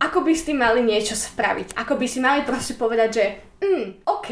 ako 0.00 0.24
by 0.24 0.32
s 0.32 0.48
tým 0.48 0.64
mali 0.64 0.80
niečo 0.80 1.12
spraviť. 1.12 1.76
Ako 1.76 2.00
by 2.00 2.06
si 2.08 2.24
mali 2.24 2.40
proste 2.48 2.72
povedať, 2.72 3.10
že 3.12 3.24
mm, 3.60 4.08
OK, 4.08 4.30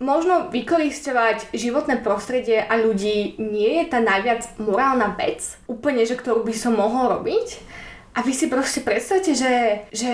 možno 0.00 0.48
vykoristovať 0.48 1.52
životné 1.54 2.00
prostredie 2.00 2.60
a 2.60 2.76
ľudí 2.80 3.38
nie 3.38 3.80
je 3.80 3.84
tá 3.88 4.00
najviac 4.00 4.58
morálna 4.58 5.14
vec, 5.14 5.60
úplne, 5.70 6.02
že 6.04 6.18
ktorú 6.18 6.42
by 6.42 6.54
som 6.56 6.76
mohol 6.76 7.20
robiť. 7.20 7.60
A 8.10 8.26
vy 8.26 8.34
si 8.34 8.50
proste 8.50 8.82
predstavte, 8.82 9.38
že, 9.38 9.86
že 9.94 10.12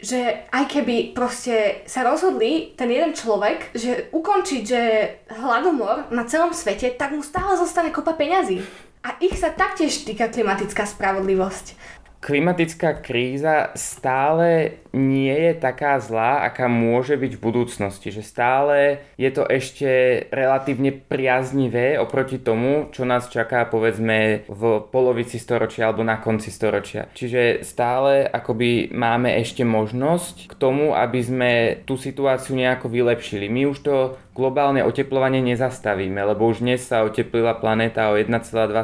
že 0.00 0.48
aj 0.48 0.64
keby 0.64 1.12
proste 1.12 1.84
sa 1.84 2.00
rozhodli 2.00 2.72
ten 2.72 2.88
jeden 2.88 3.12
človek, 3.12 3.76
že 3.76 4.08
ukončiť, 4.16 4.62
že 4.64 4.82
hladomor 5.28 6.08
na 6.08 6.24
celom 6.24 6.56
svete, 6.56 6.96
tak 6.96 7.12
mu 7.12 7.20
stále 7.20 7.52
zostane 7.60 7.92
kopa 7.92 8.16
peňazí. 8.16 8.64
A 9.04 9.16
ich 9.20 9.36
sa 9.36 9.52
taktiež 9.52 10.04
týka 10.04 10.28
klimatická 10.28 10.84
spravodlivosť. 10.88 11.76
Klimatická 12.20 13.00
kríza 13.00 13.72
stále 13.72 14.76
nie 14.92 15.32
je 15.32 15.52
taká 15.56 15.96
zlá, 16.02 16.44
aká 16.44 16.68
môže 16.68 17.16
byť 17.16 17.32
v 17.38 17.44
budúcnosti. 17.44 18.12
Že 18.12 18.22
stále 18.22 18.76
je 19.16 19.30
to 19.32 19.48
ešte 19.48 19.88
relatívne 20.28 20.92
priaznivé 20.92 21.96
oproti 21.96 22.36
tomu, 22.36 22.92
čo 22.92 23.08
nás 23.08 23.32
čaká 23.32 23.64
povedzme 23.64 24.44
v 24.50 24.62
polovici 24.92 25.40
storočia 25.40 25.88
alebo 25.88 26.04
na 26.04 26.20
konci 26.20 26.52
storočia. 26.52 27.08
Čiže 27.16 27.64
stále 27.64 28.28
akoby 28.28 28.92
máme 28.92 29.32
ešte 29.40 29.64
možnosť 29.64 30.52
k 30.52 30.54
tomu, 30.60 30.92
aby 30.92 31.20
sme 31.24 31.50
tú 31.88 31.96
situáciu 31.96 32.52
nejako 32.52 32.92
vylepšili. 32.92 33.48
My 33.48 33.70
už 33.70 33.78
to 33.80 33.96
globálne 34.36 34.84
oteplovanie 34.84 35.40
nezastavíme, 35.40 36.20
lebo 36.20 36.50
už 36.50 36.60
dnes 36.60 36.84
sa 36.84 37.06
oteplila 37.06 37.56
planéta 37.56 38.12
o 38.12 38.18
1,2 38.18 38.28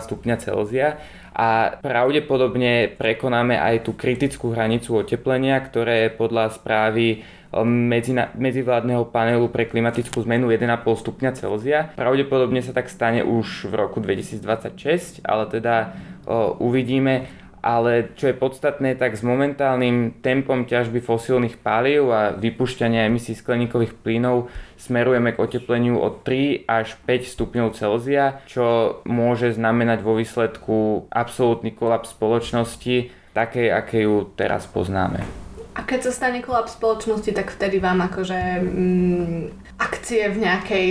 stupňa 0.07 0.37
Celzia 0.40 1.02
a 1.37 1.76
pravdepodobne 1.85 2.97
prekonáme 2.97 3.61
aj 3.61 3.85
tú 3.85 3.93
kritickú 3.93 4.57
hranicu 4.57 4.97
oteplenia, 4.97 5.61
ktoré 5.61 6.09
je 6.09 6.16
podľa 6.16 6.57
správy 6.57 7.28
um, 7.52 7.69
medzina, 7.69 8.33
medzivládneho 8.33 9.12
panelu 9.12 9.45
pre 9.52 9.69
klimatickú 9.69 10.25
zmenu 10.25 10.49
1,5 10.49 10.81
stupňa 10.81 11.31
Celzia. 11.37 11.93
Pravdepodobne 11.93 12.64
sa 12.64 12.73
tak 12.73 12.88
stane 12.88 13.21
už 13.21 13.69
v 13.69 13.75
roku 13.76 14.00
2026, 14.00 15.21
ale 15.28 15.45
teda 15.52 15.93
o, 16.25 16.57
uvidíme 16.57 17.28
ale 17.66 18.14
čo 18.14 18.30
je 18.30 18.38
podstatné, 18.38 18.94
tak 18.94 19.18
s 19.18 19.26
momentálnym 19.26 20.23
tempom 20.23 20.70
ťažby 20.70 21.02
fosílnych 21.02 21.58
palív 21.58 22.14
a 22.14 22.30
vypušťania 22.38 23.11
emisí 23.11 23.35
skleníkových 23.35 23.99
plynov 24.06 24.46
smerujeme 24.78 25.35
k 25.35 25.42
otepleniu 25.42 25.99
od 25.99 26.23
3 26.23 26.70
až 26.70 26.94
5 27.02 27.26
stupňov 27.26 27.75
Celzia, 27.75 28.38
čo 28.46 29.02
môže 29.02 29.50
znamenať 29.50 30.06
vo 30.06 30.14
výsledku 30.14 31.11
absolútny 31.11 31.75
kolaps 31.75 32.14
spoločnosti, 32.14 33.11
takej, 33.35 33.75
aké 33.75 34.06
ju 34.06 34.30
teraz 34.38 34.70
poznáme. 34.70 35.26
A 35.75 35.82
keď 35.82 36.08
sa 36.08 36.12
stane 36.14 36.46
kolaps 36.46 36.78
spoločnosti, 36.78 37.35
tak 37.35 37.50
vtedy 37.50 37.82
vám 37.82 37.99
akože 38.06 38.38
mm, 38.62 39.42
akcie 39.82 40.30
v 40.30 40.38
nejakej 40.38 40.87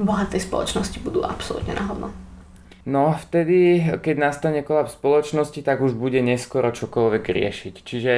bohatej 0.00 0.40
spoločnosti 0.48 0.96
budú 1.04 1.22
absolútne 1.28 1.76
na 1.76 1.84
hodno. 1.84 2.25
No 2.86 3.18
vtedy, 3.18 3.82
keď 3.98 4.30
nastane 4.30 4.62
kolaps 4.62 4.94
spoločnosti, 4.94 5.58
tak 5.66 5.82
už 5.82 5.98
bude 5.98 6.22
neskoro 6.22 6.70
čokoľvek 6.70 7.24
riešiť. 7.26 7.74
Čiže 7.82 8.12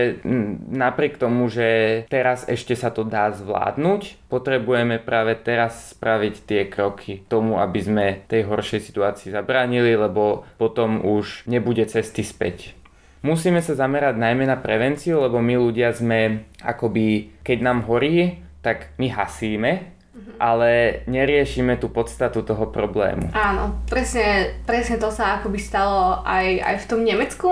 napriek 0.68 1.16
tomu, 1.16 1.48
že 1.48 2.04
teraz 2.12 2.44
ešte 2.44 2.76
sa 2.76 2.92
to 2.92 3.00
dá 3.00 3.32
zvládnuť, 3.32 4.28
potrebujeme 4.28 5.00
práve 5.00 5.40
teraz 5.40 5.96
spraviť 5.96 6.34
tie 6.44 6.62
kroky 6.68 7.24
tomu, 7.32 7.56
aby 7.64 7.80
sme 7.80 8.06
tej 8.28 8.44
horšej 8.44 8.92
situácii 8.92 9.32
zabránili, 9.32 9.96
lebo 9.96 10.44
potom 10.60 11.00
už 11.00 11.48
nebude 11.48 11.88
cesty 11.88 12.20
späť. 12.20 12.76
Musíme 13.24 13.64
sa 13.64 13.72
zamerať 13.72 14.20
najmä 14.20 14.44
na 14.44 14.60
prevenciu, 14.60 15.24
lebo 15.24 15.40
my 15.40 15.56
ľudia 15.56 15.96
sme 15.96 16.44
akoby, 16.60 17.40
keď 17.40 17.58
nám 17.64 17.88
horí, 17.88 18.44
tak 18.60 18.92
my 19.00 19.10
hasíme, 19.16 19.96
ale 20.38 21.02
neriešime 21.10 21.76
tú 21.76 21.90
podstatu 21.90 22.46
toho 22.46 22.70
problému. 22.70 23.34
Áno, 23.34 23.82
presne, 23.90 24.54
presne 24.62 24.96
to 24.96 25.10
sa 25.10 25.42
akoby 25.42 25.58
stalo 25.58 26.22
aj, 26.22 26.46
aj 26.62 26.76
v 26.82 26.88
tom 26.88 27.00
Nemecku, 27.02 27.50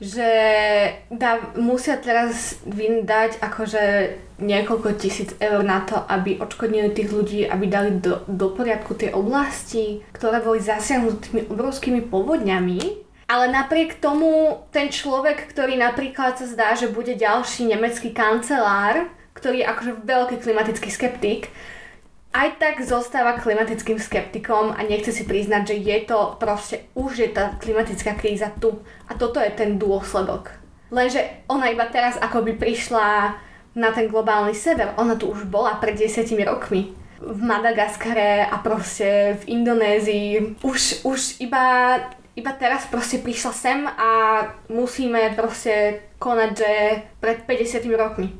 že 0.00 0.28
dá, 1.12 1.52
musia 1.60 2.00
teraz 2.00 2.56
vyndať 2.64 3.36
akože 3.44 3.84
niekoľko 4.40 4.96
tisíc 4.96 5.36
eur 5.36 5.60
na 5.60 5.84
to, 5.84 6.00
aby 6.08 6.40
odškodnili 6.40 6.96
tých 6.96 7.12
ľudí, 7.12 7.44
aby 7.44 7.68
dali 7.68 8.00
do, 8.00 8.24
do 8.24 8.48
poriadku 8.56 8.96
tie 8.96 9.12
oblasti, 9.12 10.00
ktoré 10.16 10.40
boli 10.40 10.64
zasiahnuté 10.64 11.28
tými 11.28 11.42
obrovskými 11.52 12.08
povodňami. 12.08 13.12
Ale 13.28 13.52
napriek 13.52 14.00
tomu 14.02 14.64
ten 14.74 14.90
človek, 14.90 15.52
ktorý 15.52 15.78
napríklad 15.78 16.40
sa 16.40 16.48
zdá, 16.48 16.74
že 16.74 16.90
bude 16.90 17.14
ďalší 17.14 17.68
nemecký 17.68 18.10
kancelár, 18.10 19.06
ktorý 19.36 19.62
je 19.62 19.70
akože 19.70 19.92
veľký 20.02 20.36
klimatický 20.42 20.90
skeptik, 20.90 21.52
aj 22.30 22.62
tak 22.62 22.74
zostáva 22.86 23.42
klimatickým 23.42 23.98
skeptikom 23.98 24.70
a 24.70 24.80
nechce 24.86 25.10
si 25.10 25.26
priznať, 25.26 25.74
že 25.74 25.76
je 25.82 25.98
to 26.06 26.18
proste, 26.38 26.86
už 26.94 27.18
je 27.18 27.28
tá 27.34 27.58
klimatická 27.58 28.14
kríza 28.14 28.54
tu. 28.62 28.78
A 29.10 29.18
toto 29.18 29.42
je 29.42 29.50
ten 29.50 29.82
dôsledok. 29.82 30.54
Lenže 30.94 31.22
ona 31.50 31.70
iba 31.70 31.86
teraz 31.90 32.18
akoby 32.18 32.54
prišla 32.54 33.34
na 33.74 33.90
ten 33.94 34.06
globálny 34.10 34.54
sever. 34.54 34.94
Ona 34.98 35.14
tu 35.14 35.30
už 35.30 35.46
bola 35.46 35.78
pred 35.78 35.98
desiatimi 35.98 36.46
rokmi. 36.46 36.94
V 37.20 37.40
Madagaskare 37.42 38.46
a 38.46 38.58
proste 38.62 39.38
v 39.42 39.60
Indonézii. 39.60 40.62
Už, 40.62 41.04
už 41.06 41.38
iba, 41.42 41.98
iba 42.34 42.52
teraz 42.54 42.86
proste 42.86 43.22
prišla 43.22 43.52
sem 43.52 43.78
a 43.86 44.10
musíme 44.70 45.34
proste 45.34 46.06
konať, 46.18 46.50
že 46.56 46.72
pred 47.18 47.38
50 47.46 47.86
rokmi. 47.94 48.34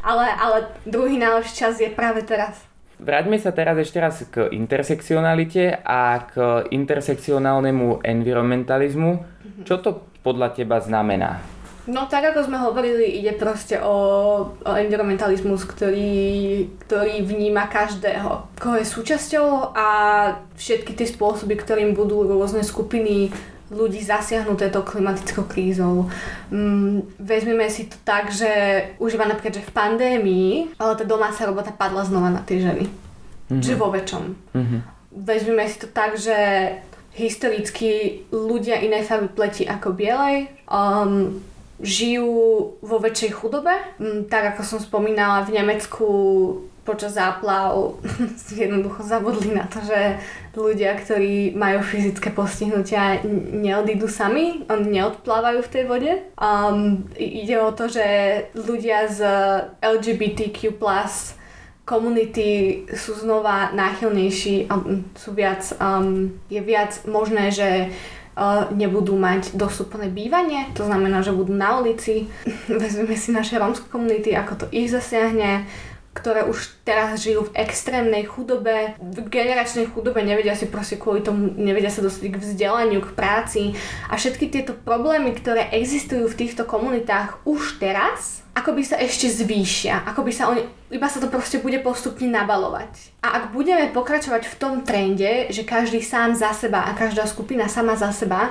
Ale, 0.00 0.28
ale 0.28 0.72
druhý 0.88 1.20
najlepší 1.20 1.54
čas 1.56 1.80
je 1.80 1.90
práve 1.92 2.24
teraz. 2.24 2.69
Vráťme 3.00 3.40
sa 3.40 3.56
teraz 3.56 3.80
ešte 3.80 3.96
raz 3.96 4.20
k 4.28 4.52
intersekcionalite 4.52 5.80
a 5.80 6.20
k 6.28 6.68
intersekcionálnemu 6.68 8.04
environmentalizmu. 8.04 9.10
Mhm. 9.16 9.62
Čo 9.64 9.80
to 9.80 9.90
podľa 10.20 10.52
teba 10.52 10.76
znamená? 10.84 11.40
No 11.88 12.06
tak 12.06 12.30
ako 12.30 12.44
sme 12.44 12.60
hovorili, 12.60 13.18
ide 13.18 13.32
proste 13.34 13.80
o, 13.80 13.96
o 14.52 14.72
environmentalizmus, 14.76 15.64
ktorý, 15.64 16.68
ktorý 16.86 17.24
vníma 17.24 17.72
každého, 17.72 18.52
koho 18.60 18.76
je 18.78 18.86
súčasťou 18.86 19.72
a 19.72 19.88
všetky 20.60 20.92
tie 20.92 21.08
spôsoby, 21.08 21.56
ktorým 21.56 21.96
budú 21.96 22.28
rôzne 22.28 22.60
skupiny 22.60 23.32
ľudí 23.70 24.02
zasiahnuté 24.02 24.68
tou 24.68 24.82
klimatickou 24.82 25.46
krízou. 25.46 26.10
Mm, 26.50 27.06
vezmeme 27.22 27.70
si 27.70 27.86
to 27.86 27.96
tak, 28.02 28.34
že 28.34 28.50
už 28.98 29.14
iba 29.14 29.30
napríklad, 29.30 29.62
že 29.62 29.66
v 29.66 29.72
pandémii, 29.74 30.74
ale 30.76 30.98
tá 30.98 31.06
domáca 31.06 31.46
robota 31.46 31.70
padla 31.70 32.02
znova 32.02 32.34
na 32.34 32.42
tie 32.42 32.58
ženy. 32.58 32.90
Mm-hmm. 32.90 33.62
Čiže 33.62 33.78
vo 33.78 33.94
väčšom. 33.94 34.24
Mm-hmm. 34.54 34.80
Vezmeme 35.22 35.64
si 35.70 35.76
to 35.78 35.88
tak, 35.90 36.18
že 36.18 36.36
historicky 37.14 38.22
ľudia 38.30 38.82
inej 38.82 39.06
farby 39.06 39.30
pleti 39.34 39.64
ako 39.66 39.94
bielej 39.94 40.46
um, 40.70 41.42
žijú 41.82 42.30
vo 42.78 42.96
väčšej 43.02 43.30
chudobe. 43.34 43.74
Um, 43.98 44.26
tak 44.26 44.54
ako 44.54 44.62
som 44.66 44.78
spomínala, 44.82 45.46
v 45.46 45.58
Nemecku 45.58 46.08
počas 46.90 47.14
záplav 47.14 48.02
jednoducho 48.50 49.06
zabudli 49.06 49.54
na 49.54 49.70
to, 49.70 49.78
že 49.86 50.18
ľudia, 50.58 50.98
ktorí 50.98 51.54
majú 51.54 51.86
fyzické 51.86 52.34
postihnutia, 52.34 53.22
neodídu 53.54 54.10
sami, 54.10 54.66
oni 54.66 54.98
neodplávajú 54.98 55.62
v 55.62 55.72
tej 55.72 55.84
vode. 55.86 56.12
Um, 56.34 57.06
ide 57.14 57.62
o 57.62 57.70
to, 57.70 57.86
že 57.86 58.06
ľudia 58.58 59.06
z 59.06 59.22
LGBTQ+, 59.78 60.74
komunity 61.86 62.82
sú 62.94 63.14
znova 63.14 63.70
náchylnejší, 63.70 64.66
um, 64.66 65.06
sú 65.14 65.30
viac, 65.30 65.62
um, 65.78 66.34
je 66.50 66.58
viac 66.62 67.02
možné, 67.06 67.54
že 67.54 67.90
uh, 68.34 68.70
nebudú 68.74 69.18
mať 69.18 69.58
dostupné 69.58 70.06
bývanie, 70.10 70.70
to 70.74 70.86
znamená, 70.86 71.22
že 71.22 71.34
budú 71.34 71.54
na 71.54 71.78
ulici. 71.78 72.30
Vezmeme 72.70 73.14
si 73.14 73.30
naše 73.30 73.58
rómske 73.58 73.86
komunity, 73.90 74.34
ako 74.34 74.52
to 74.54 74.66
ich 74.70 74.90
zasiahne 74.90 75.66
ktoré 76.10 76.42
už 76.42 76.82
teraz 76.82 77.22
žijú 77.22 77.46
v 77.46 77.54
extrémnej 77.54 78.26
chudobe, 78.26 78.98
v 78.98 79.18
generačnej 79.30 79.86
chudobe, 79.94 80.18
nevedia 80.26 80.58
si 80.58 80.66
proste 80.66 80.98
kvôli 80.98 81.22
tomu, 81.22 81.54
nevedia 81.54 81.86
sa 81.86 82.02
dostať 82.02 82.34
k 82.34 82.40
vzdelaniu, 82.42 82.98
k 82.98 83.14
práci 83.14 83.62
a 84.10 84.18
všetky 84.18 84.50
tieto 84.50 84.74
problémy, 84.74 85.30
ktoré 85.38 85.70
existujú 85.70 86.26
v 86.26 86.38
týchto 86.46 86.66
komunitách 86.66 87.46
už 87.46 87.78
teraz, 87.78 88.42
ako 88.58 88.74
by 88.74 88.82
sa 88.82 88.98
ešte 88.98 89.30
zvýšia, 89.30 90.02
ako 90.10 90.26
by 90.26 90.32
sa 90.34 90.50
oni, 90.50 90.66
iba 90.90 91.06
sa 91.06 91.22
to 91.22 91.30
proste 91.30 91.62
bude 91.62 91.78
postupne 91.78 92.26
nabalovať. 92.26 93.22
A 93.22 93.38
ak 93.38 93.44
budeme 93.54 93.86
pokračovať 93.94 94.50
v 94.50 94.58
tom 94.58 94.82
trende, 94.82 95.46
že 95.54 95.62
každý 95.62 96.02
sám 96.02 96.34
za 96.34 96.50
seba 96.50 96.90
a 96.90 96.98
každá 96.98 97.22
skupina 97.30 97.70
sama 97.70 97.94
za 97.94 98.10
seba, 98.10 98.50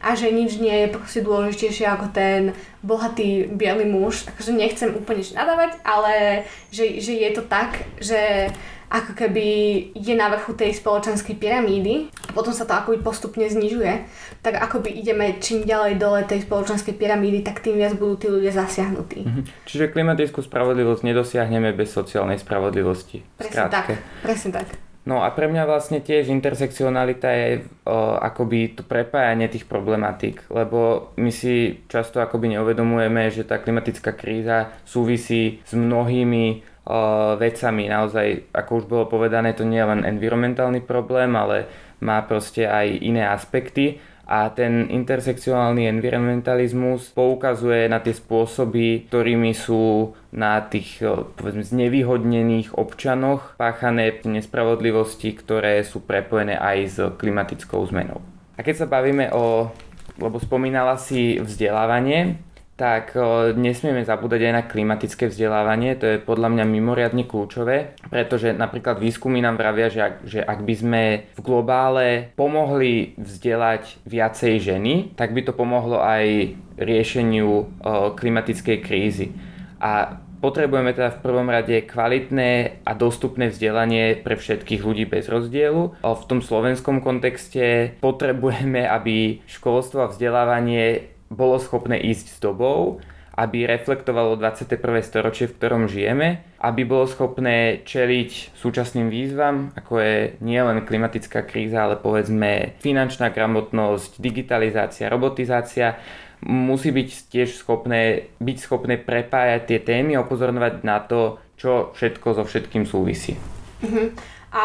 a 0.00 0.16
že 0.16 0.32
nič 0.32 0.56
nie 0.56 0.72
je 0.84 0.92
proste 0.92 1.20
dôležitejšie 1.20 1.84
ako 1.84 2.06
ten 2.16 2.56
bohatý 2.80 3.52
biely 3.52 3.84
muž. 3.84 4.24
Takže 4.24 4.56
nechcem 4.56 4.96
úplne 4.96 5.20
nadávať, 5.20 5.76
ale 5.84 6.44
že, 6.72 6.98
že 7.04 7.12
je 7.20 7.30
to 7.36 7.42
tak, 7.44 7.84
že 8.00 8.48
ako 8.90 9.14
keby 9.14 9.46
je 9.94 10.14
na 10.18 10.26
vrchu 10.34 10.50
tej 10.58 10.74
spoločenskej 10.74 11.38
pyramídy 11.38 12.10
a 12.26 12.34
potom 12.34 12.50
sa 12.50 12.66
to 12.66 12.74
akoby 12.74 12.98
postupne 12.98 13.46
znižuje, 13.46 14.02
tak 14.42 14.58
akoby 14.58 14.90
ideme 14.90 15.38
čím 15.38 15.62
ďalej 15.62 15.94
dole 15.94 16.26
tej 16.26 16.42
spoločenskej 16.42 16.98
pyramídy, 16.98 17.46
tak 17.46 17.62
tým 17.62 17.78
viac 17.78 17.94
budú 17.94 18.18
tí 18.18 18.26
ľudia 18.26 18.50
zasiahnutí. 18.50 19.22
Mhm. 19.22 19.42
Čiže 19.62 19.94
klimatickú 19.94 20.42
spravodlivosť 20.42 21.06
nedosiahneme 21.06 21.70
bez 21.70 21.94
sociálnej 21.94 22.42
spravodlivosti. 22.42 23.22
Presne 23.38 23.70
tak, 23.70 23.94
presne 24.26 24.58
tak. 24.58 24.89
No 25.00 25.24
a 25.24 25.32
pre 25.32 25.48
mňa 25.48 25.64
vlastne 25.64 26.04
tiež 26.04 26.28
intersekcionalita 26.28 27.28
je 27.32 27.48
o, 27.88 28.20
akoby 28.20 28.76
to 28.76 28.82
prepájanie 28.84 29.48
tých 29.48 29.64
problematík, 29.64 30.52
lebo 30.52 31.10
my 31.16 31.32
si 31.32 31.80
často 31.88 32.20
akoby 32.20 32.52
neuvedomujeme, 32.54 33.32
že 33.32 33.48
tá 33.48 33.56
klimatická 33.56 34.12
kríza 34.12 34.76
súvisí 34.84 35.64
s 35.64 35.72
mnohými 35.72 36.60
o, 36.84 37.34
vecami. 37.40 37.88
Naozaj, 37.88 38.52
ako 38.52 38.70
už 38.76 38.84
bolo 38.84 39.04
povedané, 39.08 39.56
to 39.56 39.64
nie 39.64 39.80
je 39.80 39.88
len 39.88 40.04
environmentálny 40.04 40.84
problém, 40.84 41.32
ale 41.32 41.64
má 42.04 42.20
proste 42.24 42.68
aj 42.68 43.00
iné 43.00 43.24
aspekty 43.24 44.00
a 44.30 44.46
ten 44.54 44.86
intersekcionálny 44.86 45.90
environmentalizmus 45.90 47.10
poukazuje 47.10 47.90
na 47.90 47.98
tie 47.98 48.14
spôsoby, 48.14 49.10
ktorými 49.10 49.50
sú 49.50 50.14
na 50.30 50.62
tých 50.62 51.02
povedzme, 51.34 51.66
znevýhodnených 51.66 52.78
občanoch 52.78 53.58
páchané 53.58 54.22
nespravodlivosti, 54.22 55.34
ktoré 55.34 55.82
sú 55.82 56.06
prepojené 56.06 56.54
aj 56.54 56.78
s 56.86 56.96
klimatickou 57.18 57.82
zmenou. 57.90 58.22
A 58.54 58.62
keď 58.62 58.86
sa 58.86 58.86
bavíme 58.86 59.34
o, 59.34 59.74
lebo 60.22 60.38
spomínala 60.38 60.94
si 60.94 61.42
vzdelávanie, 61.42 62.38
tak 62.80 63.12
nesmieme 63.60 64.00
zabúdať 64.08 64.40
aj 64.40 64.54
na 64.56 64.64
klimatické 64.64 65.28
vzdelávanie, 65.28 66.00
to 66.00 66.16
je 66.16 66.16
podľa 66.16 66.48
mňa 66.48 66.64
mimoriadne 66.64 67.28
kľúčové, 67.28 67.92
pretože 68.08 68.56
napríklad 68.56 68.96
výskumy 68.96 69.44
nám 69.44 69.60
vravia, 69.60 69.92
že 69.92 70.00
ak, 70.00 70.14
že 70.24 70.40
ak 70.40 70.64
by 70.64 70.74
sme 70.80 71.02
v 71.36 71.40
globále 71.44 72.32
pomohli 72.40 73.12
vzdelať 73.20 74.00
viacej 74.08 74.54
ženy, 74.64 75.12
tak 75.12 75.36
by 75.36 75.44
to 75.44 75.52
pomohlo 75.52 76.00
aj 76.00 76.56
riešeniu 76.80 77.68
klimatickej 78.16 78.78
krízy. 78.80 79.36
A 79.76 80.16
potrebujeme 80.40 80.96
teda 80.96 81.12
v 81.12 81.20
prvom 81.20 81.52
rade 81.52 81.84
kvalitné 81.84 82.80
a 82.80 82.96
dostupné 82.96 83.52
vzdelanie 83.52 84.16
pre 84.24 84.40
všetkých 84.40 84.80
ľudí 84.80 85.04
bez 85.04 85.28
rozdielu. 85.28 86.00
V 86.00 86.24
tom 86.24 86.40
slovenskom 86.40 87.04
kontexte 87.04 87.92
potrebujeme, 88.00 88.88
aby 88.88 89.44
školstvo 89.44 90.08
a 90.08 90.08
vzdelávanie 90.08 91.09
bolo 91.30 91.62
schopné 91.62 91.96
ísť 92.02 92.26
s 92.34 92.38
dobou, 92.42 92.98
aby 93.40 93.64
reflektovalo 93.64 94.36
21. 94.36 95.00
storočie, 95.00 95.48
v 95.48 95.56
ktorom 95.56 95.88
žijeme, 95.88 96.44
aby 96.60 96.82
bolo 96.84 97.08
schopné 97.08 97.80
čeliť 97.88 98.58
súčasným 98.58 99.08
výzvam, 99.08 99.72
ako 99.78 99.92
je 99.96 100.16
nielen 100.44 100.84
klimatická 100.84 101.46
kríza, 101.46 101.88
ale 101.88 101.96
povedzme 101.96 102.76
finančná 102.84 103.32
gramotnosť, 103.32 104.20
digitalizácia, 104.20 105.08
robotizácia, 105.08 105.96
musí 106.44 106.92
byť 106.92 107.08
tiež 107.32 107.56
schopné, 107.56 108.28
byť 108.42 108.56
schopné 108.60 109.00
prepájať 109.00 109.62
tie 109.72 109.78
témy 109.80 110.20
a 110.20 110.24
upozorňovať 110.26 110.74
na 110.84 111.00
to, 111.00 111.40
čo 111.56 111.94
všetko 111.96 112.36
so 112.36 112.42
všetkým 112.44 112.84
súvisí. 112.84 113.40
Uh-huh. 113.80 114.12
A 114.50 114.64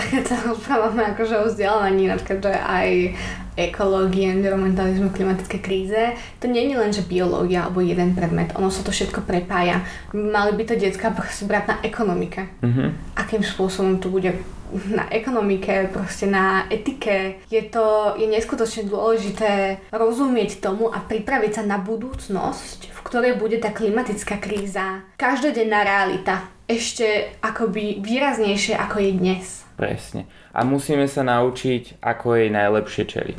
keď 0.00 0.24
sa 0.24 0.36
rozprávame 0.48 1.12
akože 1.12 1.34
o 1.42 1.46
vzdelávaní, 1.46 2.08
napríklad, 2.08 2.40
že 2.40 2.54
aj 2.56 2.88
ekológie, 3.56 4.28
environmentalizmu, 4.28 5.10
klimatické 5.10 5.58
kríze, 5.58 6.12
to 6.38 6.46
nie 6.46 6.68
je 6.68 6.76
len, 6.76 6.92
že 6.92 7.08
biológia 7.08 7.64
alebo 7.64 7.80
jeden 7.80 8.12
predmet, 8.12 8.52
ono 8.52 8.68
sa 8.68 8.84
to 8.84 8.92
všetko 8.92 9.24
prepája. 9.24 9.80
Mali 10.12 10.52
by 10.52 10.62
to 10.68 10.74
detská 10.76 11.10
brať 11.16 11.64
na 11.72 11.76
ekonomike. 11.80 12.52
Uh-huh. 12.60 12.92
Akým 13.16 13.40
spôsobom 13.40 13.96
to 13.96 14.12
bude 14.12 14.36
na 14.90 15.06
ekonomike, 15.14 15.88
proste 15.94 16.26
na 16.26 16.66
etike. 16.68 17.38
Je 17.50 17.62
to 17.70 18.14
je 18.18 18.26
neskutočne 18.26 18.90
dôležité 18.90 19.78
rozumieť 19.94 20.58
tomu 20.58 20.90
a 20.90 20.98
pripraviť 20.98 21.52
sa 21.56 21.62
na 21.62 21.78
budúcnosť, 21.78 22.90
v 22.90 23.00
ktorej 23.06 23.38
bude 23.38 23.62
tá 23.62 23.70
klimatická 23.70 24.42
kríza 24.42 25.06
každodenná 25.14 25.86
realita 25.86 26.50
ešte 26.66 27.38
akoby 27.38 28.02
výraznejšie 28.02 28.74
ako 28.74 28.96
je 28.98 29.10
dnes. 29.14 29.46
Presne. 29.78 30.26
A 30.56 30.64
musíme 30.64 31.04
sa 31.04 31.20
naučiť, 31.20 32.00
ako 32.00 32.40
jej 32.40 32.48
najlepšie 32.48 33.04
čeliť. 33.04 33.38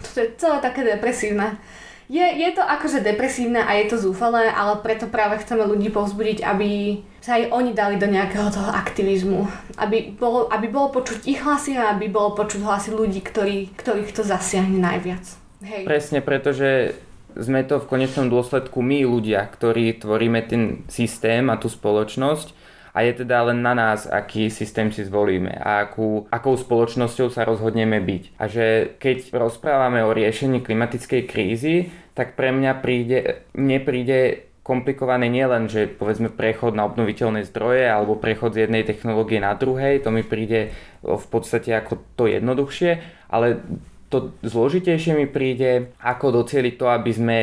To 0.00 0.16
je 0.16 0.28
celé 0.40 0.58
také 0.64 0.80
depresívne. 0.80 1.60
Je, 2.08 2.24
je 2.24 2.50
to 2.56 2.64
akože 2.64 3.04
depresívne 3.04 3.60
a 3.60 3.76
je 3.76 3.92
to 3.92 4.00
zúfalé, 4.00 4.48
ale 4.48 4.80
preto 4.80 5.12
práve 5.12 5.44
chceme 5.44 5.68
ľudí 5.68 5.92
povzbudiť, 5.92 6.40
aby 6.40 7.04
sa 7.20 7.36
aj 7.36 7.52
oni 7.52 7.76
dali 7.76 8.00
do 8.00 8.08
nejakého 8.08 8.48
toho 8.48 8.72
aktivizmu. 8.72 9.44
Aby 9.76 10.16
bolo, 10.16 10.48
aby 10.48 10.72
bolo 10.72 10.88
počuť 10.88 11.28
ich 11.28 11.44
hlasy 11.44 11.76
a 11.76 11.92
aby 11.92 12.08
bolo 12.08 12.32
počuť 12.32 12.64
hlasy 12.64 12.96
ľudí, 12.96 13.20
ktorí, 13.20 13.76
ktorých 13.76 14.16
to 14.16 14.24
zasiahne 14.24 14.80
najviac. 14.80 15.20
Hej. 15.60 15.84
Presne, 15.84 16.24
pretože 16.24 16.96
sme 17.36 17.60
to 17.68 17.76
v 17.76 17.88
konečnom 17.92 18.32
dôsledku 18.32 18.80
my 18.80 19.04
ľudia, 19.04 19.44
ktorí 19.44 20.00
tvoríme 20.00 20.40
ten 20.48 20.88
systém 20.88 21.52
a 21.52 21.60
tú 21.60 21.68
spoločnosť 21.68 22.56
a 22.94 22.98
je 23.04 23.12
teda 23.24 23.52
len 23.52 23.62
na 23.62 23.74
nás, 23.74 24.08
aký 24.08 24.50
systém 24.50 24.92
si 24.92 25.04
zvolíme 25.04 25.52
a 25.54 25.86
akú, 25.86 26.26
akou 26.32 26.56
spoločnosťou 26.56 27.28
sa 27.32 27.44
rozhodneme 27.44 28.00
byť. 28.00 28.22
A 28.40 28.44
že 28.48 28.96
keď 28.98 29.32
rozprávame 29.36 30.04
o 30.04 30.14
riešení 30.14 30.64
klimatickej 30.64 31.22
krízy, 31.28 31.92
tak 32.18 32.34
pre 32.34 32.50
mňa 32.50 32.72
príde, 32.82 33.46
mne 33.54 33.78
príde 33.84 34.48
komplikované 34.68 35.32
nielen, 35.32 35.64
že 35.72 35.88
povedzme 35.88 36.28
prechod 36.28 36.76
na 36.76 36.84
obnoviteľné 36.84 37.48
zdroje 37.48 37.88
alebo 37.88 38.20
prechod 38.20 38.52
z 38.52 38.68
jednej 38.68 38.84
technológie 38.84 39.40
na 39.40 39.56
druhej, 39.56 40.04
to 40.04 40.12
mi 40.12 40.20
príde 40.20 40.76
v 41.00 41.26
podstate 41.32 41.72
ako 41.72 42.04
to 42.20 42.28
jednoduchšie, 42.28 43.00
ale 43.32 43.64
to 44.12 44.36
zložitejšie 44.44 45.16
mi 45.16 45.24
príde, 45.24 45.96
ako 46.00 46.44
docieliť 46.44 46.74
to, 46.76 46.86
aby 46.88 47.10
sme 47.12 47.38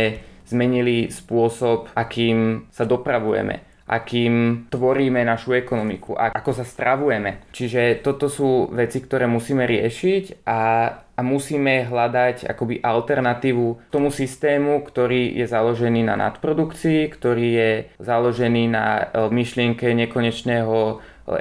zmenili 0.45 1.09
spôsob, 1.09 1.89
akým 1.97 2.69
sa 2.69 2.85
dopravujeme 2.85 3.74
akým 3.85 4.65
tvoríme 4.73 5.21
našu 5.21 5.53
ekonomiku 5.53 6.17
ako 6.17 6.51
sa 6.51 6.65
stravujeme. 6.65 7.45
Čiže 7.53 8.01
toto 8.01 8.27
sú 8.27 8.69
veci, 8.73 9.01
ktoré 9.01 9.29
musíme 9.29 9.65
riešiť 9.65 10.45
a, 10.45 10.61
a 11.15 11.21
musíme 11.21 11.85
hľadať 11.85 12.49
akoby 12.49 12.81
alternatívu 12.81 13.93
tomu 13.93 14.09
systému, 14.09 14.81
ktorý 14.81 15.37
je 15.37 15.45
založený 15.45 16.01
na 16.05 16.17
nadprodukcii, 16.17 17.07
ktorý 17.13 17.47
je 17.53 17.71
založený 18.01 18.63
na 18.69 18.85
e, 18.85 19.03
myšlienke 19.29 19.93
nekonečného 19.93 20.77
e, 20.85 20.93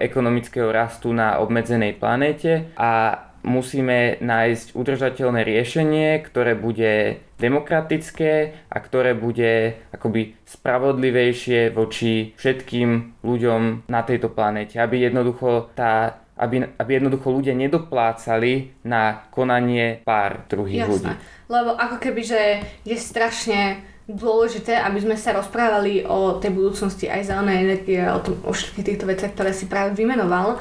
ekonomického 0.04 0.68
rastu 0.68 1.12
na 1.12 1.40
obmedzenej 1.40 1.96
planéte 1.96 2.70
a 2.76 3.24
musíme 3.44 4.20
nájsť 4.24 4.72
udržateľné 4.72 5.44
riešenie, 5.44 6.24
ktoré 6.24 6.56
bude 6.56 7.20
demokratické 7.44 8.64
a 8.72 8.76
ktoré 8.80 9.12
bude 9.12 9.84
akoby 9.92 10.40
spravodlivejšie 10.48 11.76
voči 11.76 12.32
všetkým 12.40 13.20
ľuďom 13.20 13.86
na 13.92 14.00
tejto 14.00 14.32
planete. 14.32 14.80
Aby 14.80 15.04
jednoducho 15.04 15.76
tá 15.76 16.24
aby, 16.34 16.66
aby 16.66 16.90
jednoducho 16.98 17.30
ľudia 17.30 17.54
nedoplácali 17.54 18.82
na 18.82 19.30
konanie 19.30 20.02
pár 20.02 20.50
druhých 20.50 20.82
Jasné. 20.82 20.90
ľudí. 20.90 21.12
Lebo 21.46 21.70
ako 21.78 21.96
keby, 22.02 22.22
že 22.26 22.42
je 22.82 22.96
strašne 22.98 23.86
dôležité, 24.10 24.76
aby 24.82 24.98
sme 25.00 25.16
sa 25.16 25.32
rozprávali 25.32 26.04
o 26.04 26.36
tej 26.36 26.52
budúcnosti 26.52 27.08
aj 27.08 27.30
zelenej 27.30 27.58
energie, 27.64 28.02
o, 28.04 28.20
tom, 28.20 28.34
o 28.44 28.52
všetkých 28.52 28.84
týchto 28.84 29.06
veciach, 29.08 29.32
ktoré 29.32 29.54
si 29.54 29.70
práve 29.70 29.96
vymenoval. 29.96 30.60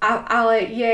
A, 0.00 0.10
ale 0.28 0.70
je 0.70 0.92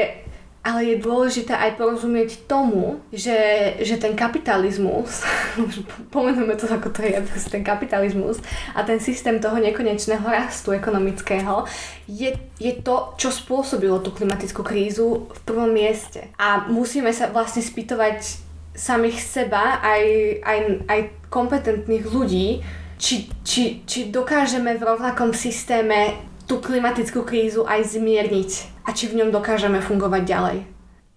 ale 0.67 0.83
je 0.83 0.97
dôležité 0.99 1.55
aj 1.55 1.79
porozumieť 1.79 2.51
tomu, 2.51 2.99
že, 3.15 3.39
že 3.87 4.03
ten 4.03 4.19
kapitalizmus, 4.19 5.23
pomenujeme 6.15 6.59
to 6.59 6.67
ako 6.67 6.91
to 6.91 7.07
je, 7.07 7.23
ten 7.55 7.63
kapitalizmus 7.63 8.43
a 8.75 8.83
ten 8.83 8.99
systém 8.99 9.39
toho 9.39 9.63
nekonečného 9.63 10.27
rastu 10.27 10.75
ekonomického 10.75 11.71
je, 12.11 12.35
je 12.59 12.73
to, 12.83 13.15
čo 13.15 13.31
spôsobilo 13.31 14.03
tú 14.03 14.11
klimatickú 14.11 14.67
krízu 14.67 15.31
v 15.31 15.41
prvom 15.47 15.71
mieste. 15.71 16.35
A 16.35 16.67
musíme 16.67 17.15
sa 17.15 17.31
vlastne 17.31 17.63
spýtovať 17.63 18.43
samých 18.75 19.23
seba, 19.23 19.79
aj, 19.79 20.03
aj, 20.43 20.59
aj 20.91 21.01
kompetentných 21.31 22.05
ľudí, 22.11 22.61
či, 22.99 23.31
či, 23.47 23.87
či 23.87 24.11
dokážeme 24.11 24.75
v 24.75 24.83
rovnakom 24.83 25.31
systéme 25.31 26.17
tú 26.47 26.63
klimatickú 26.63 27.27
krízu 27.27 27.67
aj 27.67 27.99
zmierniť 27.99 28.51
a 28.87 28.95
či 28.95 29.11
v 29.11 29.19
ňom 29.23 29.35
dokážeme 29.35 29.83
fungovať 29.83 30.23
ďalej. 30.23 30.59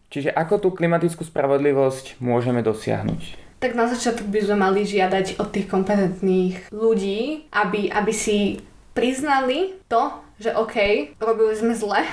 Čiže 0.09 0.33
ako 0.33 0.55
tú 0.57 0.69
klimatickú 0.73 1.21
spravodlivosť 1.21 2.17
môžeme 2.17 2.65
dosiahnuť? 2.65 3.37
Tak 3.61 3.77
na 3.77 3.85
začiatok 3.85 4.25
by 4.25 4.39
sme 4.41 4.57
mali 4.57 4.81
žiadať 4.89 5.37
od 5.37 5.53
tých 5.53 5.69
kompetentných 5.69 6.73
ľudí, 6.73 7.45
aby, 7.53 7.93
aby 7.93 8.09
si 8.09 8.57
priznali 8.97 9.77
to, 9.85 10.09
že 10.41 10.49
OK, 10.57 10.75
robili 11.21 11.53
sme 11.53 11.77
zle, 11.77 12.01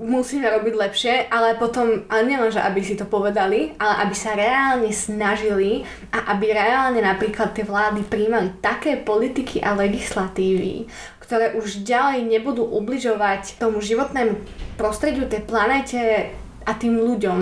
musíme 0.00 0.48
robiť 0.48 0.74
lepšie, 0.80 1.14
ale 1.28 1.60
potom, 1.60 2.08
ale 2.08 2.24
nielen, 2.24 2.48
že 2.48 2.64
aby 2.64 2.80
si 2.80 2.96
to 2.96 3.04
povedali, 3.04 3.76
ale 3.76 4.08
aby 4.08 4.14
sa 4.16 4.32
reálne 4.32 4.88
snažili 4.88 5.84
a 6.08 6.32
aby 6.32 6.56
reálne 6.56 7.04
napríklad 7.04 7.52
tie 7.52 7.68
vlády 7.68 8.00
príjmali 8.08 8.56
také 8.64 8.96
politiky 8.96 9.60
a 9.60 9.76
legislatívy, 9.76 10.88
ktoré 11.30 11.54
už 11.54 11.86
ďalej 11.86 12.26
nebudú 12.26 12.66
ubližovať 12.66 13.62
tomu 13.62 13.78
životnému 13.78 14.34
prostrediu, 14.74 15.30
tej 15.30 15.46
planete 15.46 16.34
a 16.66 16.74
tým 16.74 16.98
ľuďom, 16.98 17.38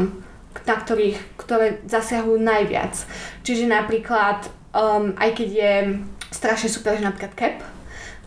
na 0.69 0.77
ktorých, 0.77 1.17
ktoré 1.41 1.81
zasiahujú 1.89 2.37
najviac. 2.37 2.93
Čiže 3.49 3.65
napríklad, 3.65 4.53
um, 4.77 5.17
aj 5.17 5.41
keď 5.41 5.49
je 5.49 5.73
strašne 6.29 6.69
super, 6.69 7.01
že 7.01 7.09
napríklad 7.09 7.33
CAP, 7.33 7.65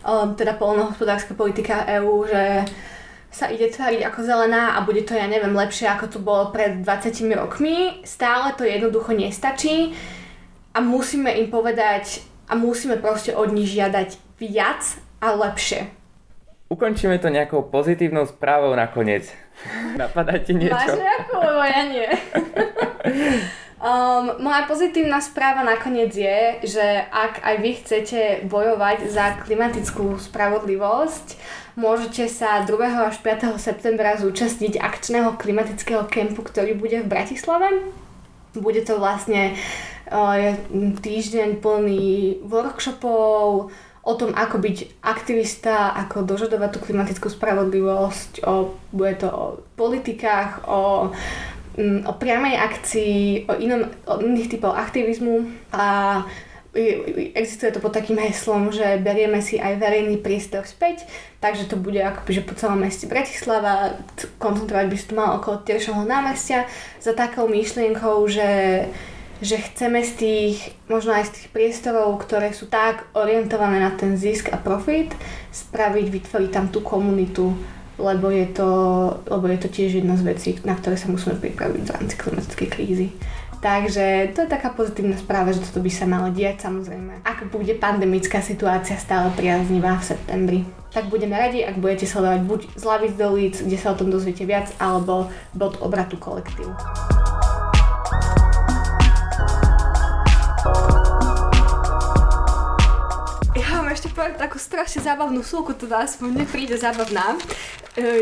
um, 0.02 0.34
teda 0.34 0.58
polnohospodárska 0.58 1.38
politika 1.38 1.86
EÚ, 1.86 2.26
že 2.26 2.66
sa 3.30 3.46
ide 3.46 3.70
tváriť 3.70 4.02
ako 4.02 4.18
zelená 4.18 4.74
a 4.74 4.82
bude 4.82 5.06
to, 5.06 5.14
ja 5.14 5.30
neviem, 5.30 5.54
lepšie 5.54 5.86
ako 5.86 6.06
to 6.10 6.18
bolo 6.18 6.50
pred 6.50 6.82
20 6.82 7.38
rokmi, 7.38 8.02
stále 8.02 8.50
to 8.58 8.66
jednoducho 8.66 9.14
nestačí 9.14 9.94
a 10.74 10.82
musíme 10.82 11.30
im 11.38 11.54
povedať 11.54 12.26
a 12.50 12.58
musíme 12.58 12.98
proste 12.98 13.30
od 13.30 13.54
nich 13.54 13.70
žiadať 13.70 14.18
viac 14.42 15.11
a 15.22 15.26
lepšie. 15.30 15.86
Ukončíme 16.66 17.20
to 17.22 17.30
nejakou 17.30 17.62
pozitívnou 17.62 18.26
správou 18.26 18.74
nakoniec. 18.74 19.30
Napadá 20.00 20.42
ti 20.42 20.58
niečo? 20.58 20.74
Máš 20.74 20.98
nejakú, 20.98 21.36
lebo 21.38 21.62
ja 21.62 21.82
nie. 21.86 22.08
Um, 23.82 24.38
moja 24.38 24.62
pozitívna 24.70 25.18
správa 25.18 25.66
nakoniec 25.66 26.14
je, 26.14 26.70
že 26.70 27.02
ak 27.10 27.42
aj 27.42 27.56
vy 27.58 27.70
chcete 27.82 28.20
bojovať 28.46 29.10
za 29.10 29.42
klimatickú 29.42 30.22
spravodlivosť, 30.22 31.34
môžete 31.74 32.30
sa 32.30 32.62
2. 32.62 32.78
až 32.78 33.18
5. 33.18 33.58
septembra 33.58 34.14
zúčastniť 34.22 34.78
akčného 34.78 35.34
klimatického 35.34 36.06
kempu, 36.06 36.46
ktorý 36.46 36.78
bude 36.78 37.02
v 37.02 37.10
Bratislave. 37.10 37.82
Bude 38.54 38.86
to 38.86 39.02
vlastne 39.02 39.58
uh, 40.06 40.54
týždeň 40.78 41.58
plný 41.58 42.38
workshopov, 42.46 43.74
o 44.02 44.12
tom, 44.18 44.34
ako 44.34 44.58
byť 44.58 44.98
aktivista, 45.06 45.94
ako 45.94 46.26
dožadovať 46.26 46.70
tú 46.74 46.78
klimatickú 46.82 47.30
spravodlivosť, 47.30 48.42
o, 48.42 48.74
bude 48.90 49.14
to 49.22 49.28
o 49.30 49.44
politikách, 49.78 50.66
o, 50.66 51.14
mm, 51.78 52.10
o 52.10 52.12
priamej 52.18 52.58
akcii, 52.58 53.46
o, 53.46 53.52
inom, 53.62 53.86
o 54.10 54.14
iných 54.18 54.58
typov 54.58 54.74
aktivizmu. 54.74 55.46
A 55.70 55.86
existuje 57.36 57.68
to 57.68 57.84
pod 57.84 57.92
takým 57.92 58.16
heslom, 58.16 58.72
že 58.72 58.96
berieme 59.04 59.44
si 59.44 59.60
aj 59.60 59.76
verejný 59.76 60.16
priestor 60.24 60.64
späť, 60.64 61.04
takže 61.36 61.68
to 61.68 61.76
bude 61.76 62.00
akoby, 62.00 62.40
že 62.40 62.48
po 62.48 62.56
celom 62.56 62.80
meste 62.80 63.04
Bratislava, 63.04 64.00
koncentrovať 64.40 64.86
by 64.88 64.96
sa 64.96 65.06
to 65.06 65.14
mal 65.14 65.30
okolo 65.36 65.60
Tieršovho 65.68 66.08
námestia. 66.08 66.64
Za 66.96 67.12
takou 67.12 67.44
myšlienkou, 67.44 68.24
že 68.24 68.48
že 69.42 69.58
chceme 69.58 70.06
z 70.06 70.12
tých, 70.14 70.56
možno 70.86 71.18
aj 71.18 71.28
z 71.28 71.32
tých 71.34 71.48
priestorov, 71.50 72.14
ktoré 72.22 72.54
sú 72.54 72.70
tak 72.70 73.10
orientované 73.12 73.82
na 73.82 73.90
ten 73.90 74.14
zisk 74.14 74.54
a 74.54 74.56
profit, 74.56 75.10
spraviť, 75.50 76.06
vytvoriť 76.06 76.50
tam 76.54 76.70
tú 76.70 76.78
komunitu, 76.78 77.50
lebo 77.98 78.30
je 78.30 78.46
to, 78.54 78.70
lebo 79.26 79.50
je 79.50 79.58
to 79.58 79.68
tiež 79.68 79.98
jedna 79.98 80.14
z 80.14 80.22
vecí, 80.22 80.50
na 80.62 80.78
ktoré 80.78 80.94
sa 80.94 81.10
musíme 81.10 81.36
pripraviť 81.42 81.82
v 81.82 81.92
rámci 81.92 82.14
klimatickej 82.14 82.68
krízy. 82.70 83.08
Takže 83.62 84.34
to 84.34 84.42
je 84.42 84.50
taká 84.50 84.74
pozitívna 84.74 85.14
správa, 85.14 85.54
že 85.54 85.62
toto 85.62 85.78
by 85.78 85.90
sa 85.90 86.02
malo 86.02 86.34
diať 86.34 86.66
samozrejme. 86.66 87.22
Ak 87.22 87.46
bude 87.46 87.78
pandemická 87.78 88.42
situácia 88.42 88.98
stále 88.98 89.30
priaznivá 89.38 90.02
v 90.02 90.06
septembri, 90.06 90.60
tak 90.90 91.06
budeme 91.06 91.38
radi, 91.38 91.62
ak 91.62 91.78
budete 91.78 92.10
sledovať 92.10 92.40
buď 92.42 92.60
z 92.74 92.82
Lavic 92.82 93.14
do 93.14 93.28
Líc, 93.38 93.62
kde 93.62 93.78
sa 93.78 93.94
o 93.94 93.98
tom 93.98 94.10
dozviete 94.10 94.42
viac, 94.42 94.66
alebo 94.82 95.30
bod 95.54 95.78
obratu 95.78 96.18
kolektívu. 96.18 96.74
Povedať 104.12 104.36
takú 104.38 104.60
strašne 104.60 105.00
zábavnú 105.02 105.40
súku, 105.40 105.72
teda 105.72 106.04
aspoň 106.04 106.28
mne 106.36 106.46
príde 106.46 106.76
zábavná, 106.76 107.36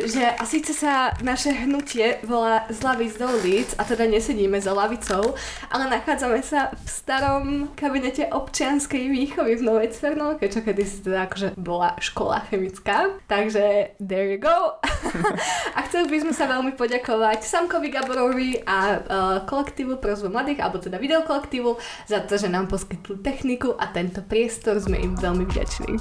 že 0.07 0.27
a 0.27 0.43
síce 0.43 0.75
sa 0.75 1.15
naše 1.23 1.55
hnutie 1.55 2.19
volá 2.27 2.67
z 2.67 2.83
lavic 2.83 3.15
do 3.15 3.31
ulic 3.39 3.71
a 3.79 3.87
teda 3.87 4.03
nesedíme 4.11 4.59
za 4.59 4.75
lavicou, 4.75 5.39
ale 5.71 5.87
nachádzame 5.87 6.43
sa 6.43 6.75
v 6.75 6.89
starom 6.91 7.47
kabinete 7.79 8.27
občianskej 8.27 9.07
výchovy 9.07 9.63
v 9.63 9.63
Novej 9.63 9.95
Cvernolke, 9.95 10.51
čo 10.51 10.67
kedysi 10.67 11.07
teda 11.07 11.31
akože 11.31 11.49
bola 11.55 11.95
škola 12.03 12.43
chemická. 12.51 13.15
Takže 13.31 13.95
there 14.03 14.35
you 14.35 14.43
go. 14.43 14.83
a 15.77 15.79
chceli 15.87 16.11
by 16.11 16.19
sme 16.27 16.35
sa 16.35 16.51
veľmi 16.51 16.75
poďakovať 16.75 17.47
Samkovi 17.47 17.95
Gaborovi 17.95 18.67
a 18.67 18.79
uh, 18.99 18.99
kolektívu 19.47 20.03
Prozvo 20.03 20.35
mladých, 20.35 20.67
alebo 20.67 20.83
teda 20.83 20.99
videokolektívu 20.99 21.79
za 22.11 22.27
to, 22.27 22.35
že 22.35 22.51
nám 22.51 22.67
poskytli 22.67 23.23
techniku 23.23 23.79
a 23.79 23.87
tento 23.95 24.19
priestor 24.27 24.83
sme 24.83 24.99
im 24.99 25.15
veľmi 25.15 25.47
vďační. 25.47 25.95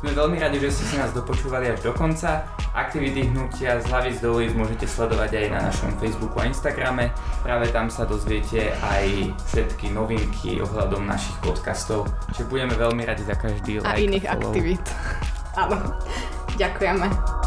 Sme 0.00 0.16
veľmi 0.16 0.40
radi, 0.40 0.56
že 0.56 0.72
ste 0.72 0.84
si 0.88 0.96
nás 0.96 1.12
dopočúvali 1.12 1.68
až 1.68 1.84
do 1.84 1.92
konca. 1.92 2.48
Aktivity 2.72 3.28
hnutia 3.28 3.76
z 3.84 3.92
hlavy 3.92 4.16
z 4.16 4.24
doly 4.24 4.48
môžete 4.56 4.88
sledovať 4.88 5.28
aj 5.36 5.46
na 5.52 5.60
našom 5.68 5.92
Facebooku 6.00 6.40
a 6.40 6.48
Instagrame. 6.48 7.12
Práve 7.44 7.68
tam 7.68 7.92
sa 7.92 8.08
dozviete 8.08 8.72
aj 8.80 9.28
všetky 9.52 9.92
novinky 9.92 10.56
ohľadom 10.64 11.04
našich 11.04 11.36
podcastov. 11.44 12.08
Čiže 12.32 12.48
budeme 12.48 12.74
veľmi 12.80 13.04
radi 13.04 13.28
za 13.28 13.36
každý 13.36 13.84
like. 13.84 13.92
A 13.92 14.00
iných 14.00 14.24
aktivít. 14.24 14.86
Áno. 15.60 15.76
Ďakujeme. 16.56 17.39